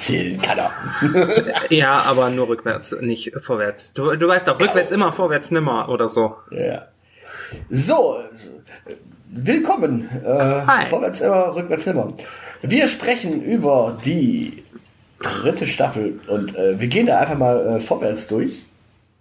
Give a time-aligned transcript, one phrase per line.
[0.00, 0.72] Zählen kann er.
[1.70, 3.92] Ja, aber nur rückwärts, nicht vorwärts.
[3.92, 6.36] Du, du weißt doch, rückwärts immer, vorwärts nimmer oder so.
[6.50, 6.86] Ja.
[7.68, 8.20] So,
[9.28, 10.08] willkommen.
[10.24, 10.28] Äh,
[10.66, 10.86] Hi.
[10.88, 12.14] Vorwärts immer, rückwärts nimmer.
[12.62, 14.62] Wir sprechen über die
[15.20, 18.64] dritte Staffel und äh, wir gehen da einfach mal äh, vorwärts durch.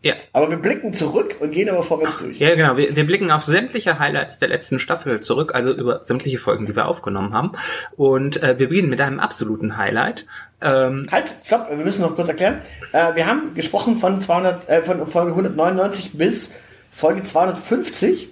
[0.01, 0.13] Ja.
[0.31, 2.39] Aber wir blicken zurück und gehen aber vorwärts durch.
[2.39, 2.77] Ja, genau.
[2.77, 6.75] Wir, wir blicken auf sämtliche Highlights der letzten Staffel zurück, also über sämtliche Folgen, die
[6.75, 7.51] wir aufgenommen haben.
[7.97, 10.25] Und äh, wir beginnen mit einem absoluten Highlight.
[10.61, 12.61] Ähm, Halt, stopp, wir müssen noch kurz erklären.
[12.93, 16.53] Äh, wir haben gesprochen von, 200, äh, von Folge 199 bis
[16.91, 18.29] Folge 250.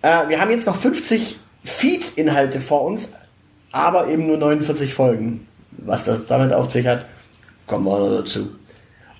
[0.00, 3.10] Äh, wir haben jetzt noch 50 Feed-Inhalte vor uns,
[3.72, 5.46] aber eben nur 49 Folgen.
[5.72, 7.04] Was das damit auf sich hat,
[7.66, 8.48] kommen wir noch dazu.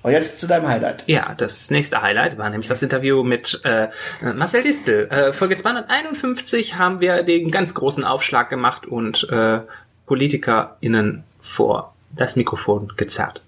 [0.05, 1.03] Und jetzt zu deinem Highlight.
[1.07, 3.87] ja, das nächste Highlight war nämlich das Interview mit äh,
[4.35, 5.09] Marcel Distel.
[5.09, 9.61] Äh, Folge 251 haben wir den ganz großen Aufschlag gemacht und äh,
[10.05, 13.41] PolitikerInnen vor das Mikrofon gezerrt.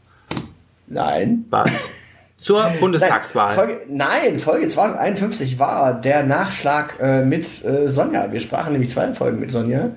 [0.88, 1.46] Nein.
[1.52, 1.90] Was?
[2.40, 3.50] Zur Bundestagswahl.
[3.50, 8.32] Nein Folge, nein, Folge 251 war der Nachschlag äh, mit äh, Sonja.
[8.32, 9.92] Wir sprachen nämlich zwei Folgen mit Sonja.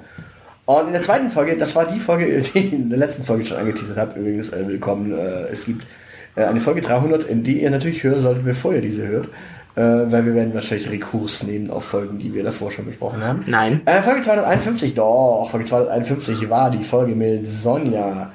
[0.66, 3.47] Und in der zweiten Folge, das war die Folge, die ich in der letzten Folge
[3.47, 5.19] schon angeteasert habe, übrigens, äh, willkommen.
[5.19, 5.87] Äh, es gibt
[6.36, 9.28] eine Folge 300, in die ihr natürlich hören solltet, bevor ihr diese hört.
[9.76, 13.44] Äh, weil wir werden wahrscheinlich Rekurs nehmen auf Folgen, die wir davor schon besprochen haben.
[13.46, 13.82] Nein.
[13.84, 18.32] Äh, Folge 251, doch, Folge 251 war die Folge mit Sonja.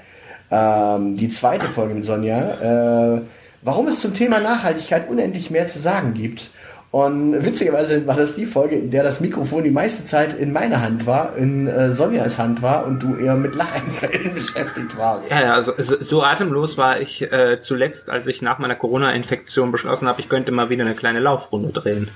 [0.50, 3.16] Ähm, die zweite Folge mit Sonja.
[3.17, 3.22] Äh,
[3.61, 6.50] warum es zum Thema Nachhaltigkeit unendlich mehr zu sagen gibt.
[6.95, 10.79] Und witzigerweise war das die Folge, in der das Mikrofon die meiste Zeit in meiner
[10.81, 15.29] Hand war, in äh, Sonjas Hand war und du eher mit Lacheinfällen beschäftigt warst.
[15.29, 19.73] Ja, ja, also so, so atemlos war ich äh, zuletzt, als ich nach meiner Corona-Infektion
[19.73, 22.07] beschlossen habe, ich könnte mal wieder eine kleine Laufrunde drehen.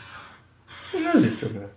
[0.94, 1.68] Ja, siehst du mal.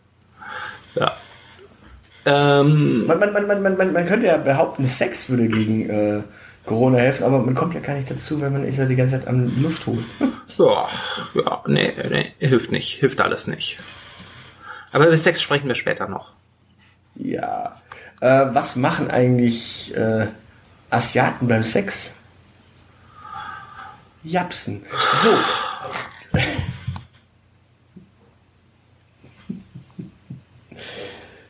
[0.95, 2.61] Ja.
[2.61, 6.21] Ähm, Man, man, man, man, man, man, man könnte ja behaupten, Sex würde gegen äh,
[6.67, 9.27] Corona helfen, aber man kommt ja gar nicht dazu, wenn man da die ganze Zeit
[9.27, 10.05] am Luft holt.
[10.59, 10.89] ja,
[11.35, 13.79] ja, nee, nee, hilft nicht, hilft alles nicht.
[14.93, 16.33] Aber über Sex sprechen wir später noch.
[17.15, 17.77] Ja.
[18.21, 20.27] Äh, was machen eigentlich äh,
[20.91, 22.13] Asiaten beim Sex?
[24.23, 24.85] Japsen.
[25.23, 26.39] So.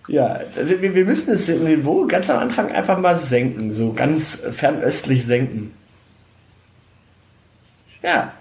[0.09, 5.25] Ja, wir, wir müssen das Niveau ganz am Anfang einfach mal senken, so ganz fernöstlich
[5.25, 5.73] senken.
[8.03, 8.33] Ja,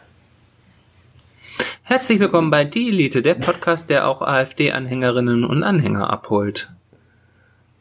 [1.92, 6.72] Herzlich willkommen bei Die Elite, der Podcast, der auch AfD-Anhängerinnen und Anhänger abholt.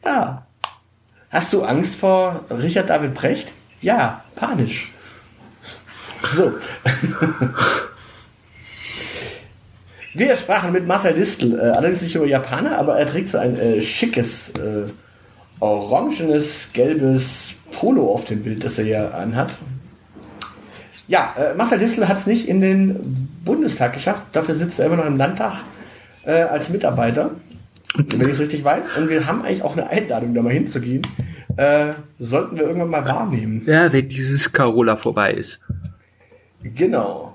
[0.03, 0.45] ja.
[1.29, 3.53] Hast du Angst vor Richard David Brecht?
[3.81, 4.91] Ja, panisch.
[6.25, 6.51] So.
[10.13, 13.57] Wir sprachen mit Marcel Distel, äh, allerdings nicht über Japaner, aber er trägt so ein
[13.57, 14.89] äh, schickes, äh,
[15.59, 19.51] orangenes, gelbes Polo auf dem Bild, das er hier anhat.
[21.07, 24.97] Ja, äh, Marcel Distel hat es nicht in den Bundestag geschafft, dafür sitzt er immer
[24.97, 25.63] noch im Landtag
[26.25, 27.31] äh, als Mitarbeiter,
[27.95, 28.97] wenn ich es richtig weiß.
[28.97, 31.01] Und wir haben eigentlich auch eine Einladung, da mal hinzugehen.
[31.57, 33.61] Äh, sollten wir irgendwann mal wahrnehmen.
[33.65, 35.59] Ja, wenn dieses Carola vorbei ist.
[36.63, 37.30] Genau.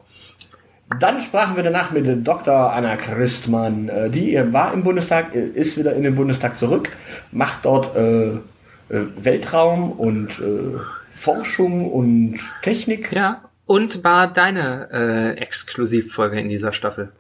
[1.00, 2.72] Dann sprachen wir danach mit Dr.
[2.72, 3.88] Anna Christmann.
[3.88, 6.90] Äh, Die war im Bundestag, äh, ist wieder in den Bundestag zurück,
[7.32, 8.40] macht dort äh, äh,
[8.88, 10.78] Weltraum und äh,
[11.12, 13.12] Forschung und Technik.
[13.12, 17.10] Ja, und war deine äh, Exklusivfolge in dieser Staffel.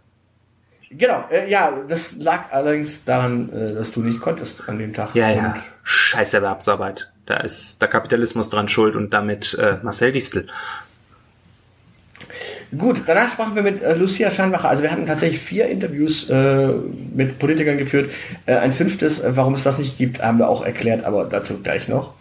[0.90, 5.14] Genau, äh, ja, das lag allerdings daran, äh, dass du nicht konntest an dem Tag.
[5.16, 5.56] Ja, ja.
[5.82, 7.10] Scheiß Erwerbsarbeit.
[7.26, 10.46] Da ist der Kapitalismus dran schuld und damit äh, Marcel Distel.
[12.76, 14.68] Gut, danach sprachen wir mit äh, Lucia Schanwacher.
[14.68, 16.72] Also wir hatten tatsächlich vier Interviews äh,
[17.14, 18.10] mit Politikern geführt.
[18.46, 21.58] Äh, ein fünftes, äh, warum es das nicht gibt, haben wir auch erklärt, aber dazu
[21.62, 22.14] gleich noch.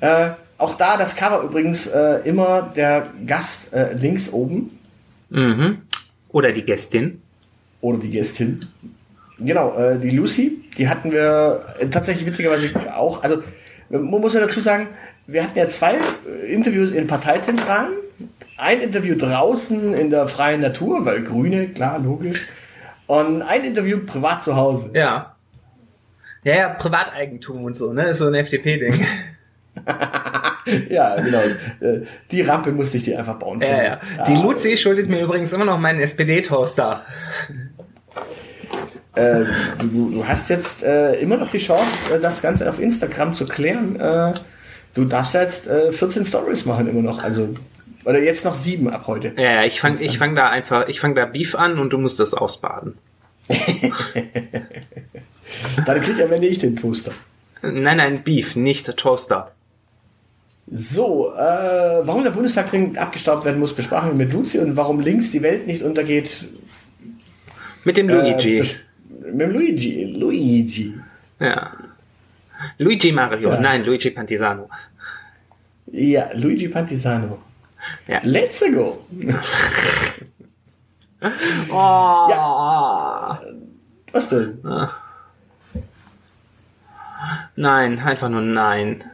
[0.00, 4.78] Äh, auch da das Cover übrigens äh, immer der Gast äh, links oben.
[5.30, 5.78] Mhm.
[6.30, 7.20] Oder die Gästin.
[7.80, 8.60] Oder die Gästin.
[9.38, 13.22] Genau, äh, die Lucy, die hatten wir äh, tatsächlich witzigerweise auch.
[13.22, 13.42] Also,
[13.88, 14.88] man muss ja dazu sagen,
[15.26, 17.92] wir hatten ja zwei äh, Interviews in Parteizentralen.
[18.58, 22.46] Ein Interview draußen in der freien Natur, weil Grüne, klar, logisch.
[23.06, 24.90] Und ein Interview privat zu Hause.
[24.94, 25.36] Ja.
[26.42, 28.08] Ja, ja, Privateigentum und so, ne?
[28.08, 29.04] Ist so ein FDP-Ding.
[30.90, 31.38] ja, genau.
[31.80, 33.60] Äh, Die Rampe musste ich dir einfach bauen.
[33.60, 34.00] Ja, ja.
[34.26, 37.02] Die Luzi schuldet mir übrigens immer noch meinen SPD-Toaster.
[39.14, 39.44] Äh,
[39.78, 43.46] du, du hast jetzt äh, immer noch die Chance, äh, das Ganze auf Instagram zu
[43.46, 43.98] klären.
[44.00, 44.32] Äh,
[44.94, 47.22] du darfst jetzt äh, 14 Stories machen immer noch.
[47.22, 47.54] Also,
[48.08, 49.34] oder jetzt noch sieben ab heute.
[49.36, 51.98] Ja, ja, ich fang, ich fang da einfach, ich fang da Beef an und du
[51.98, 52.94] musst das ausbaden.
[55.84, 57.12] Dann kriegt am Ende ich den Toaster.
[57.60, 59.52] Nein, nein, Beef, nicht Toaster.
[60.70, 65.00] So, äh, warum der Bundestag dringend abgestaubt werden muss, besprachen wir mit Luzi und warum
[65.00, 66.46] links die Welt nicht untergeht.
[67.84, 68.58] Mit dem Luigi.
[68.58, 68.64] Äh,
[69.32, 70.04] mit dem Luigi.
[70.04, 70.94] Luigi.
[71.40, 71.72] ja.
[72.78, 73.60] Luigi Mario, Ja.
[73.60, 74.68] nein, Luigi Pantisano.
[75.92, 77.38] Ja, Luigi Pantisano.
[78.06, 78.20] Ja.
[78.22, 78.98] Let's go.
[81.70, 83.34] Oh.
[84.12, 84.58] Was denn?
[87.56, 89.04] Nein, einfach nur nein.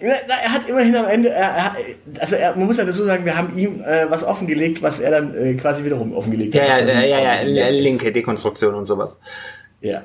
[0.00, 1.76] Ja, Er hat immerhin am Ende, er,
[2.18, 5.12] also er, man muss ja dazu sagen, wir haben ihm äh, was offengelegt, was er
[5.12, 6.86] dann äh, quasi wiederum offengelegt Ja, hat.
[6.88, 9.18] ja, ja, ja, ja linke Dekonstruktion und sowas.
[9.80, 10.04] Ja.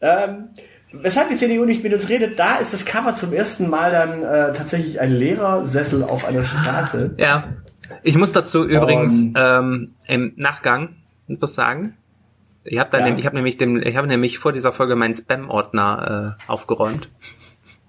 [0.00, 0.48] Ähm,
[0.92, 4.22] weshalb die CDU nicht mit uns redet, da ist das Cover zum ersten Mal dann
[4.22, 7.14] äh, tatsächlich ein Lehrersessel auf einer Straße.
[7.18, 7.44] Ja.
[8.04, 10.90] Ich muss dazu übrigens ähm, im Nachgang
[11.28, 11.96] etwas sagen.
[12.62, 13.08] Ich habe Ja.
[13.16, 17.08] ich habe nämlich dem, ich habe nämlich vor dieser Folge meinen Spam-Ordner äh, aufgeräumt.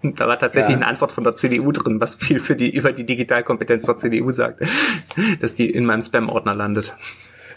[0.03, 0.77] Da war tatsächlich Ja.
[0.77, 4.31] eine Antwort von der CDU drin, was viel für die über die Digitalkompetenz der CDU
[4.31, 4.63] sagt,
[5.41, 6.95] dass die in meinem Spam-Ordner landet.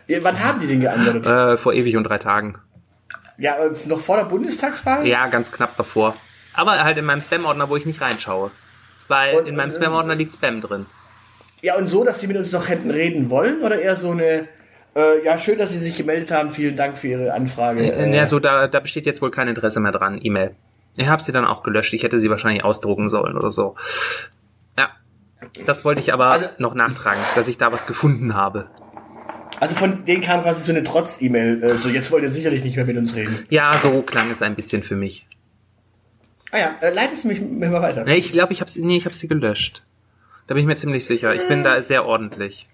[0.08, 1.26] Ja, wann haben die den geantwortet?
[1.26, 2.56] Äh, vor ewig und drei Tagen.
[3.38, 5.06] Ja, äh, noch vor der Bundestagswahl?
[5.06, 6.14] Ja, ganz knapp davor.
[6.54, 8.50] Aber halt in meinem Spam-Ordner, wo ich nicht reinschaue.
[9.08, 10.86] Weil Und, in meinem äh, Spam-Ordner liegt Spam drin.
[11.62, 13.62] Ja, und so, dass sie mit uns noch hätten reden wollen?
[13.62, 14.48] Oder eher so eine,
[14.94, 17.82] äh, ja, schön, dass Sie sich gemeldet haben, vielen Dank für Ihre Anfrage.
[17.82, 20.54] Äh, ja, so da, da besteht jetzt wohl kein Interesse mehr dran, E-Mail.
[20.96, 21.92] Ich habe sie dann auch gelöscht.
[21.94, 23.74] Ich hätte sie wahrscheinlich ausdrucken sollen oder so.
[24.78, 24.90] Ja,
[25.66, 28.68] das wollte ich aber Also- noch nachtragen, dass ich da was gefunden habe.
[29.60, 32.76] Also von denen kam quasi so eine Trotz-E-Mail, äh, so jetzt wollt ihr sicherlich nicht
[32.76, 33.46] mehr mit uns reden.
[33.50, 35.26] Ja, so klang es ein bisschen für mich.
[36.50, 38.04] Ah ja, äh, leitest du mich, mich mal weiter.
[38.04, 39.82] Nee, ich glaube, ich habe sie, nee, ich habe sie gelöscht.
[40.46, 41.34] Da bin ich mir ziemlich sicher.
[41.34, 42.68] Ich bin da sehr ordentlich.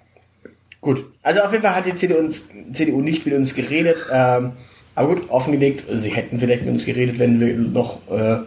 [0.80, 4.04] Gut, also auf jeden Fall hat die CDU, uns, CDU nicht mit uns geredet.
[4.10, 4.52] Ähm,
[4.94, 8.38] aber gut, offengelegt, sie hätten vielleicht mit uns geredet, wenn wir noch äh,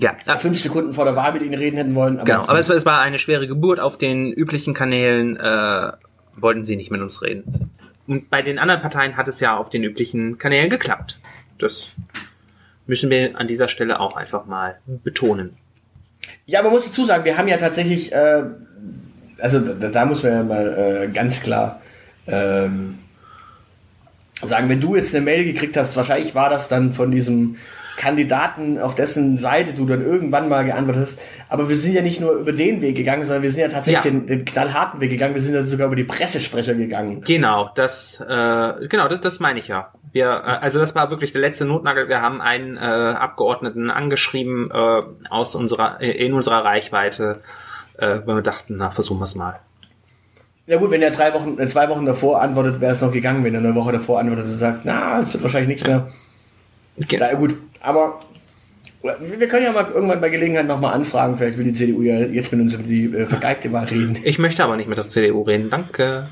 [0.00, 2.16] Ja, ja fünf Sekunden vor der Wahl mit ihnen reden hätten wollen.
[2.16, 2.42] Aber genau.
[2.46, 3.78] Aber es, war- es war eine schwere Geburt.
[3.80, 5.92] Auf den üblichen Kanälen äh,
[6.36, 7.70] wollten sie nicht mit uns reden.
[8.06, 11.18] Und bei den anderen Parteien hat es ja auf den üblichen Kanälen geklappt.
[11.58, 11.88] Das
[12.86, 15.56] müssen wir an dieser Stelle auch einfach mal betonen.
[16.46, 18.42] Ja, man muss dazu sagen, wir haben ja tatsächlich, äh,
[19.38, 21.80] also da, da muss man ja mal äh, ganz klar
[22.26, 22.98] ähm,
[24.42, 27.56] sagen, wenn du jetzt eine Mail gekriegt hast, wahrscheinlich war das dann von diesem
[27.96, 31.18] Kandidaten, auf dessen Seite du dann irgendwann mal geantwortet hast.
[31.48, 34.04] Aber wir sind ja nicht nur über den Weg gegangen, sondern wir sind ja tatsächlich
[34.04, 34.10] Ja.
[34.10, 35.34] Den, den knallharten Weg gegangen.
[35.34, 37.22] Wir sind ja sogar über die Pressesprecher gegangen.
[37.22, 39.92] Genau, das, äh, genau, das, das meine ich ja.
[40.12, 42.08] Wir, äh, also das war wirklich der letzte Notnagel.
[42.08, 47.40] Wir haben einen äh, Abgeordneten angeschrieben äh, aus unserer, äh, in unserer Reichweite,
[47.98, 49.60] äh, weil wir dachten, na, versuchen wir es mal.
[50.66, 53.44] Ja gut, wenn er drei Wochen, äh, zwei Wochen davor antwortet, wäre es noch gegangen.
[53.44, 56.08] Wenn er eine Woche davor antwortet und sagt, na, es wird wahrscheinlich nichts mehr.
[56.98, 58.20] Ge- Na gut, aber
[59.02, 61.36] wir können ja mal irgendwann bei Gelegenheit nochmal anfragen.
[61.36, 64.16] Vielleicht will die CDU ja jetzt mit uns über die äh, vergeigte Wahl reden.
[64.24, 66.28] Ich möchte aber nicht mit der CDU reden, danke.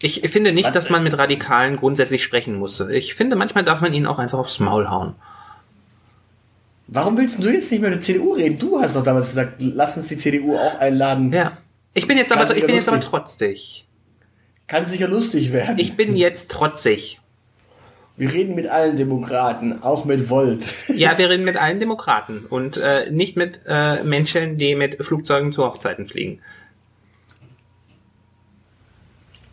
[0.00, 2.80] Ich finde nicht, dass man mit Radikalen grundsätzlich sprechen muss.
[2.80, 5.14] Ich finde, manchmal darf man ihnen auch einfach aufs Maul hauen.
[6.86, 8.58] Warum willst du jetzt nicht mehr mit der CDU reden?
[8.58, 11.32] Du hast doch damals gesagt, lass uns die CDU auch einladen.
[11.32, 11.52] Ja.
[11.94, 13.86] Ich bin jetzt Kann aber, ich bin jetzt aber trotzig.
[14.68, 15.78] Kann sicher lustig werden.
[15.78, 17.20] Ich bin jetzt trotzig.
[18.18, 20.64] Wir reden mit allen Demokraten, auch mit Volt.
[20.88, 25.52] Ja, wir reden mit allen Demokraten und äh, nicht mit äh, Menschen, die mit Flugzeugen
[25.52, 26.40] zu Hochzeiten fliegen.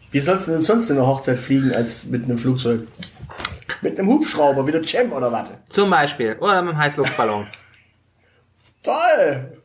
[0.10, 2.88] Wie sollst du denn sonst in eine Hochzeit fliegen als mit einem Flugzeug?
[3.82, 5.50] Mit einem Hubschrauber, wie der Cem oder was?
[5.70, 6.36] Zum Beispiel.
[6.40, 7.46] Oder mit einem Heißluftballon.
[8.84, 9.62] Toll!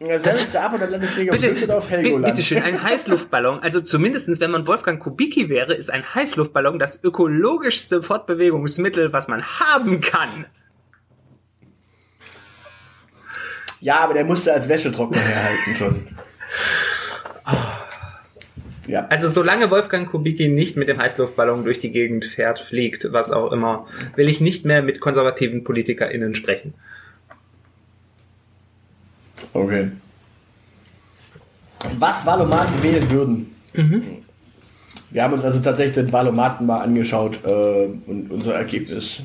[0.00, 2.34] Ja, selbst ab und dann landest du nicht auf Sylt oder auf bi- Helgoland.
[2.34, 3.60] bitte schön, ein Heißluftballon.
[3.60, 9.44] Also zumindestens, wenn man Wolfgang Kubicki wäre, ist ein Heißluftballon das ökologischste Fortbewegungsmittel, was man
[9.44, 10.46] haben kann.
[13.80, 16.06] Ja, aber der musste als Wäschetrockner herhalten schon.
[18.86, 19.06] Ja.
[19.08, 23.52] Also solange Wolfgang Kubicki nicht mit dem Heißluftballon durch die Gegend fährt, fliegt, was auch
[23.52, 23.86] immer,
[24.16, 26.74] will ich nicht mehr mit konservativen PolitikerInnen sprechen.
[29.52, 29.90] Okay.
[31.98, 33.56] Was Wahlomaten wählen würden.
[35.10, 39.20] Wir haben uns also tatsächlich den Wahlomaten mal angeschaut äh, und unser Ergebnis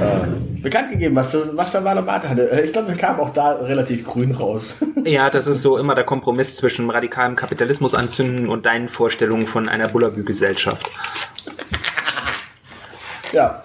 [0.00, 2.50] äh, bekannt gegeben, was, das, was der Wahlomat hatte.
[2.50, 4.76] Äh, Ich glaube, wir kamen auch da relativ grün raus.
[5.04, 9.68] Ja, das ist so immer der Kompromiss zwischen radikalem Kapitalismus anzünden und deinen Vorstellungen von
[9.68, 10.88] einer Bullabü-Gesellschaft.
[13.32, 13.60] ja,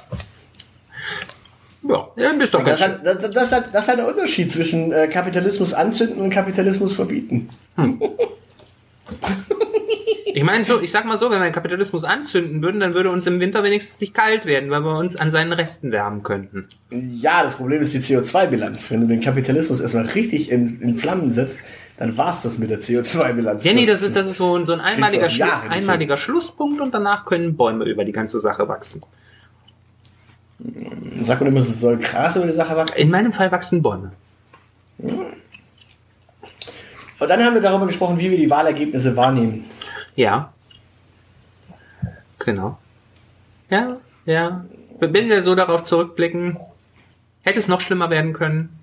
[1.90, 3.00] Ja, ja ist doch ganz das, schön.
[3.00, 7.50] hat, das, das, hat, das hat der Unterschied zwischen äh, Kapitalismus anzünden und Kapitalismus verbieten.
[10.32, 13.10] Ich meine, so, ich sag mal so, wenn wir den Kapitalismus anzünden würden, dann würde
[13.10, 16.68] uns im Winter wenigstens nicht kalt werden, weil wir uns an seinen Resten wärmen könnten.
[16.92, 18.92] Ja, das Problem ist die CO2-Bilanz.
[18.92, 21.60] Wenn du den Kapitalismus erstmal richtig in, in Flammen setzt,
[21.98, 23.64] dann war's das mit der CO2-Bilanz.
[23.64, 27.26] Ja, nee, das ist, das ist so, so ein einmaliger, Schlu einmaliger Schlusspunkt und danach
[27.26, 29.02] können Bäume über die ganze Sache wachsen.
[31.24, 33.00] Sagt man immer, es soll Gras über die Sache wachsen.
[33.00, 34.12] In meinem Fall wachsen Bäume.
[37.20, 39.66] Und dann haben wir darüber gesprochen, wie wir die Wahlergebnisse wahrnehmen.
[40.16, 40.52] Ja.
[42.40, 42.78] Genau.
[43.70, 44.66] Ja, ja.
[45.00, 46.58] Wenn wir so darauf zurückblicken,
[47.44, 48.80] hätte es noch schlimmer werden können.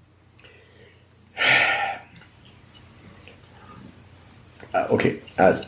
[4.72, 5.62] Ah, okay, also.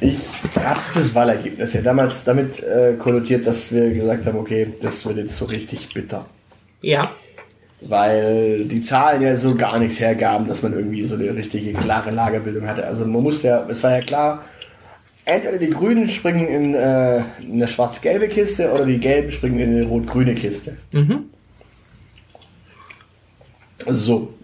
[0.00, 0.18] Ich
[0.56, 5.18] habe dieses Wahlergebnis ja damals damit äh, konnotiert, dass wir gesagt haben, okay, das wird
[5.18, 6.26] jetzt so richtig bitter.
[6.80, 7.10] Ja.
[7.80, 12.10] Weil die Zahlen ja so gar nichts hergaben, dass man irgendwie so eine richtige, klare
[12.10, 12.86] Lagerbildung hatte.
[12.86, 14.44] Also man musste ja, es war ja klar,
[15.24, 19.86] entweder die Grünen springen in äh, eine schwarz-gelbe Kiste oder die Gelben springen in eine
[19.86, 20.76] rot-grüne Kiste.
[20.92, 21.26] Mhm.
[23.86, 24.34] So.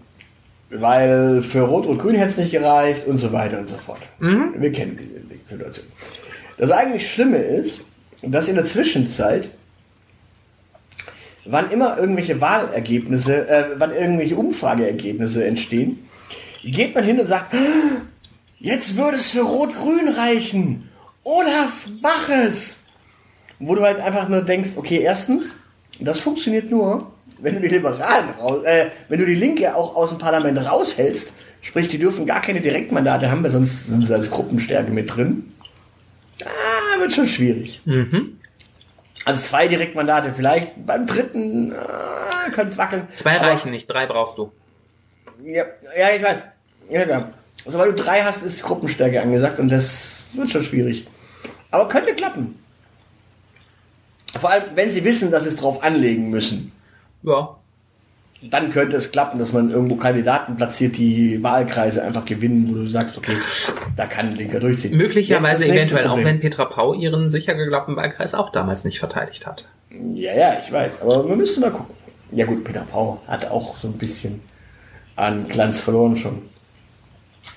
[0.69, 3.99] Weil für Rot und Grün hätte es nicht gereicht und so weiter und so fort.
[4.19, 5.14] Wir kennen die
[5.47, 5.85] Situation.
[6.57, 7.81] Das eigentlich Schlimme ist,
[8.21, 9.49] dass in der Zwischenzeit,
[11.45, 16.07] wann immer irgendwelche Wahlergebnisse, äh, wann irgendwelche Umfrageergebnisse entstehen,
[16.63, 17.55] geht man hin und sagt,
[18.59, 20.89] jetzt würde es für Rot-Grün reichen.
[21.23, 22.79] Olaf, mach es!
[23.59, 25.55] Wo du halt einfach nur denkst, okay, erstens,
[25.99, 30.09] das funktioniert nur, wenn du die Liberalen raus, äh, wenn du die Linke auch aus
[30.09, 31.31] dem Parlament raushältst,
[31.65, 35.51] sprich, die dürfen gar keine Direktmandate haben, weil sonst sind sie als Gruppenstärke mit drin.
[36.43, 37.81] Ah, wird schon schwierig.
[37.85, 38.37] Mhm.
[39.25, 43.07] Also zwei Direktmandate vielleicht, beim dritten äh, könnte wackeln.
[43.15, 44.51] Zwei Aber- reichen nicht, drei brauchst du.
[45.43, 45.65] Ja,
[45.97, 46.37] ja, ich weiß.
[46.89, 47.31] Ja, klar.
[47.65, 51.07] Also, weil du drei hast, ist Gruppenstärke angesagt und das wird schon schwierig.
[51.71, 52.59] Aber könnte klappen.
[54.39, 56.71] Vor allem, wenn sie wissen, dass sie es drauf anlegen müssen.
[57.23, 57.57] Ja.
[58.49, 62.87] Dann könnte es klappen, dass man irgendwo Kandidaten platziert, die Wahlkreise einfach gewinnen, wo du
[62.87, 63.37] sagst, okay,
[63.95, 64.97] da kann ein Linker durchziehen.
[64.97, 69.67] Möglicherweise eventuell auch, wenn Petra Pau ihren sicher geglaubten Wahlkreis auch damals nicht verteidigt hat.
[70.13, 71.01] Ja, ja, ich weiß.
[71.01, 71.95] Aber wir müssen mal gucken.
[72.31, 74.41] Ja gut, Peter Pau hat auch so ein bisschen
[75.15, 76.41] an Glanz verloren schon.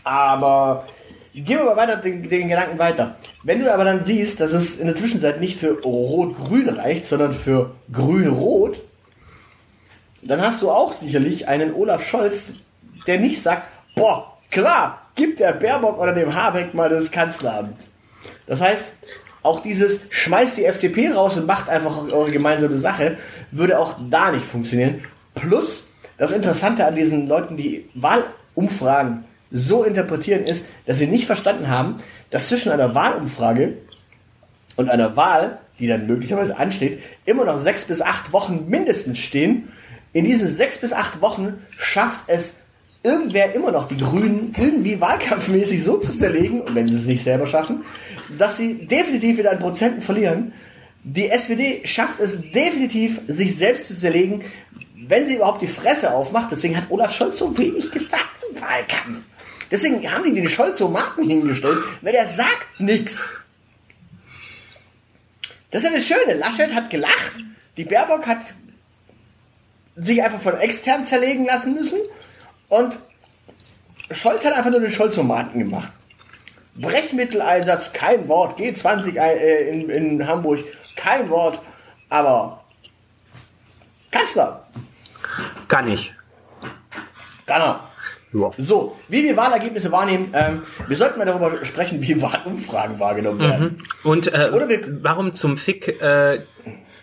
[0.04, 0.86] Aber
[1.34, 3.16] gehen wir mal weiter, den, den Gedanken weiter.
[3.42, 7.32] Wenn du aber dann siehst, dass es in der Zwischenzeit nicht für Rot-Grün reicht, sondern
[7.32, 8.82] für Grün-Rot,
[10.22, 12.44] dann hast du auch sicherlich einen Olaf Scholz,
[13.06, 17.86] der nicht sagt, boah, klar, gibt der Baerbock oder dem Habeck mal das Kanzleramt.
[18.46, 18.92] Das heißt,
[19.42, 23.18] auch dieses schmeißt die FDP raus und macht einfach eure gemeinsame Sache,
[23.50, 25.04] würde auch da nicht funktionieren.
[25.34, 25.84] Plus,
[26.16, 32.02] das Interessante an diesen Leuten, die Wahlumfragen so interpretieren, ist, dass sie nicht verstanden haben,
[32.30, 33.78] dass zwischen einer Wahlumfrage
[34.76, 39.72] und einer Wahl, die dann möglicherweise ansteht, immer noch sechs bis acht Wochen mindestens stehen.
[40.12, 42.54] In diesen sechs bis acht Wochen schafft es
[43.02, 47.22] irgendwer immer noch die Grünen irgendwie wahlkampfmäßig so zu zerlegen, und wenn sie es nicht
[47.22, 47.84] selber schaffen,
[48.36, 50.52] dass sie definitiv wieder an Prozenten verlieren.
[51.04, 54.42] Die SPD schafft es definitiv, sich selbst zu zerlegen,
[55.06, 56.48] wenn sie überhaupt die Fresse aufmacht.
[56.50, 59.20] Deswegen hat Olaf Scholz so wenig gesagt im Wahlkampf.
[59.70, 63.30] Deswegen haben die den Scholz-Marken hingestellt, weil der sagt nichts.
[65.70, 66.38] Das ist ja das Schöne.
[66.38, 67.34] Laschet hat gelacht,
[67.76, 68.54] die Baerbock hat
[70.00, 71.98] sich einfach von extern zerlegen lassen müssen
[72.68, 72.98] und
[74.10, 75.92] Scholz hat einfach nur den Scholzomaten gemacht.
[76.76, 78.58] Brechmitteleinsatz, kein Wort.
[78.58, 80.60] G20 äh, in, in Hamburg,
[80.96, 81.60] kein Wort.
[82.08, 82.64] Aber
[84.10, 84.66] Kanzler,
[85.68, 86.14] Kann ich.
[87.46, 87.84] kann er.
[88.32, 88.50] Ja.
[88.58, 93.82] So, wie wir Wahlergebnisse wahrnehmen, ähm, wir sollten mal darüber sprechen, wie Wahlumfragen wahrgenommen werden.
[94.04, 96.40] Und äh, Oder wir- warum zum Fick äh,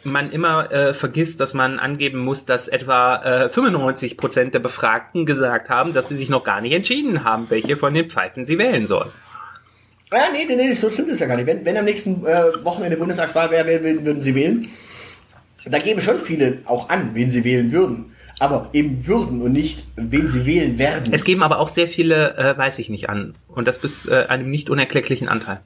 [0.05, 5.25] man immer äh, vergisst, dass man angeben muss, dass etwa äh, 95 Prozent der Befragten
[5.25, 8.57] gesagt haben, dass sie sich noch gar nicht entschieden haben, welche von den Pfeifen sie
[8.57, 9.09] wählen sollen.
[10.11, 11.47] Ja, nee, nee, nee, so stimmt es ja gar nicht.
[11.47, 14.69] Wenn, wenn am nächsten äh, Wochenende Bundestagswahl wäre, wer, wen würden Sie wählen?
[15.65, 18.11] Da geben schon viele auch an, wen sie wählen würden.
[18.39, 21.13] Aber eben würden und nicht, wen sie wählen werden.
[21.13, 23.33] Es geben aber auch sehr viele, äh, weiß ich nicht, an.
[23.47, 25.61] Und das bis äh, einem nicht unerklärlichen Anteil.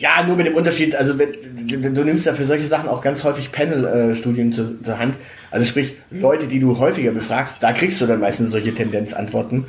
[0.00, 3.52] Ja, nur mit dem Unterschied, also du, nimmst ja für solche Sachen auch ganz häufig
[3.52, 5.16] Panel-Studien zur, zur Hand.
[5.50, 9.66] Also sprich, Leute, die du häufiger befragst, da kriegst du dann meistens solche Tendenzantworten.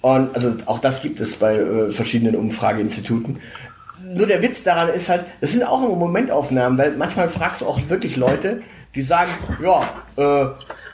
[0.00, 3.38] Und also auch das gibt es bei äh, verschiedenen Umfrageinstituten.
[4.04, 7.66] Nur der Witz daran ist halt, das sind auch immer Momentaufnahmen, weil manchmal fragst du
[7.66, 8.62] auch wirklich Leute,
[8.94, 9.32] die sagen,
[9.62, 10.46] ja, äh,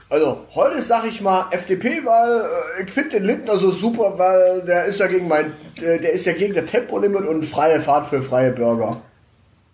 [0.09, 2.41] also heute sag ich mal FDP, weil
[2.79, 6.13] äh, ich finde den Lindner so super, weil der ist ja gegen mein, äh, der
[6.13, 9.01] ist ja gegen das Tempolimit und freie Fahrt für freie Bürger.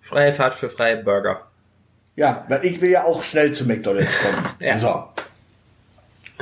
[0.02, 1.46] Freie Fahrt für freie Bürger.
[2.16, 4.46] Ja, weil ich will ja auch schnell zu McDonalds kommen.
[4.60, 4.78] Ja.
[4.78, 5.04] So.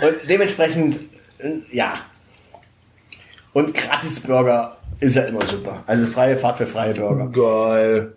[0.01, 1.01] Und dementsprechend,
[1.39, 2.01] äh, ja.
[3.53, 5.83] Und Gratisburger ist ja immer super.
[5.87, 7.27] Also freie Fahrt für freie Bürger.
[7.29, 8.13] Geil.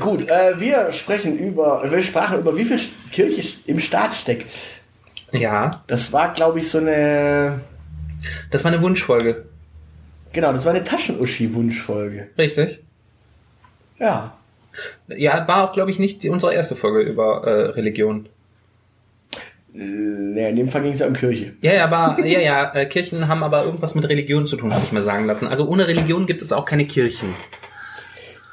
[0.00, 2.78] Gut, äh, wir sprechen über, wir sprachen über wie viel
[3.10, 4.46] Kirche im Staat steckt.
[5.32, 7.60] Ja, Das war, glaube ich, so eine,
[8.50, 9.46] das war eine Wunschfolge.
[10.32, 12.28] genau, das war eine Taschenuschi-Wunschfolge.
[12.38, 12.80] Richtig.
[13.98, 14.34] Ja.
[15.08, 18.28] Ja, war auch, glaube ich, nicht unsere erste Folge über äh, Religion.
[19.74, 21.54] Äh, nee, in dem Fall ging es ja um Kirche.
[21.62, 24.84] Ja, ja, aber ja, ja, äh, Kirchen haben aber irgendwas mit Religion zu tun, habe
[24.84, 25.46] ich mal sagen lassen.
[25.48, 27.34] Also ohne Religion gibt es auch keine Kirchen.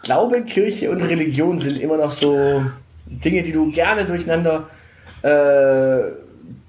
[0.04, 2.64] Glaube, Kirche und Religion sind immer noch so
[3.06, 4.70] Dinge, die du gerne durcheinander
[5.24, 6.12] äh,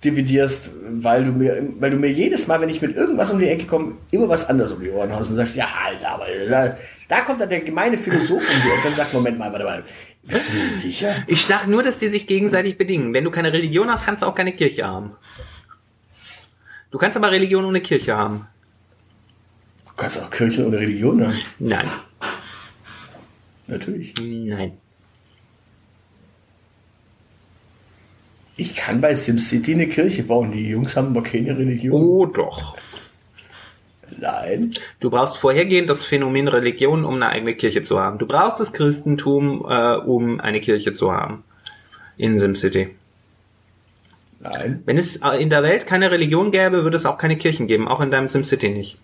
[0.02, 3.48] dividierst, weil du mir, weil du mir jedes Mal, wenn ich mit irgendwas um die
[3.48, 6.76] Ecke komme, immer was anderes um die Ohren haust und sagst, ja, Alter, aber da,
[7.08, 9.84] da kommt dann der gemeine Philosoph um dir und dann sagt, Moment mal, warte mal,
[10.22, 11.14] bist du dir sicher?
[11.26, 13.14] Ich sag nur, dass die sich gegenseitig bedingen.
[13.14, 15.12] Wenn du keine Religion hast, kannst du auch keine Kirche haben.
[16.90, 18.46] Du kannst aber Religion ohne Kirche haben.
[19.86, 21.38] Du kannst auch Kirche oder Religion haben.
[21.58, 21.88] Nein.
[23.66, 24.14] Natürlich.
[24.20, 24.76] Nein.
[28.56, 30.52] Ich kann bei SimCity eine Kirche bauen.
[30.52, 32.02] Die Jungs haben aber keine Religion.
[32.02, 32.76] Oh doch.
[34.20, 34.72] Nein.
[35.00, 38.18] Du brauchst vorhergehend das Phänomen Religion, um eine eigene Kirche zu haben.
[38.18, 41.42] Du brauchst das Christentum, äh, um eine Kirche zu haben.
[42.16, 42.88] In SimCity.
[44.40, 44.82] Nein.
[44.84, 47.88] Wenn es äh, in der Welt keine Religion gäbe, würde es auch keine Kirchen geben,
[47.88, 48.98] auch in deinem SimCity nicht.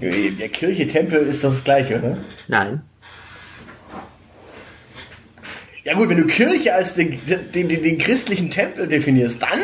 [0.00, 2.16] Der Kirche, Tempel ist doch das gleiche, oder?
[2.48, 2.82] Nein.
[5.84, 9.60] Ja gut, wenn du Kirche als den, den, den, den christlichen Tempel definierst, dann...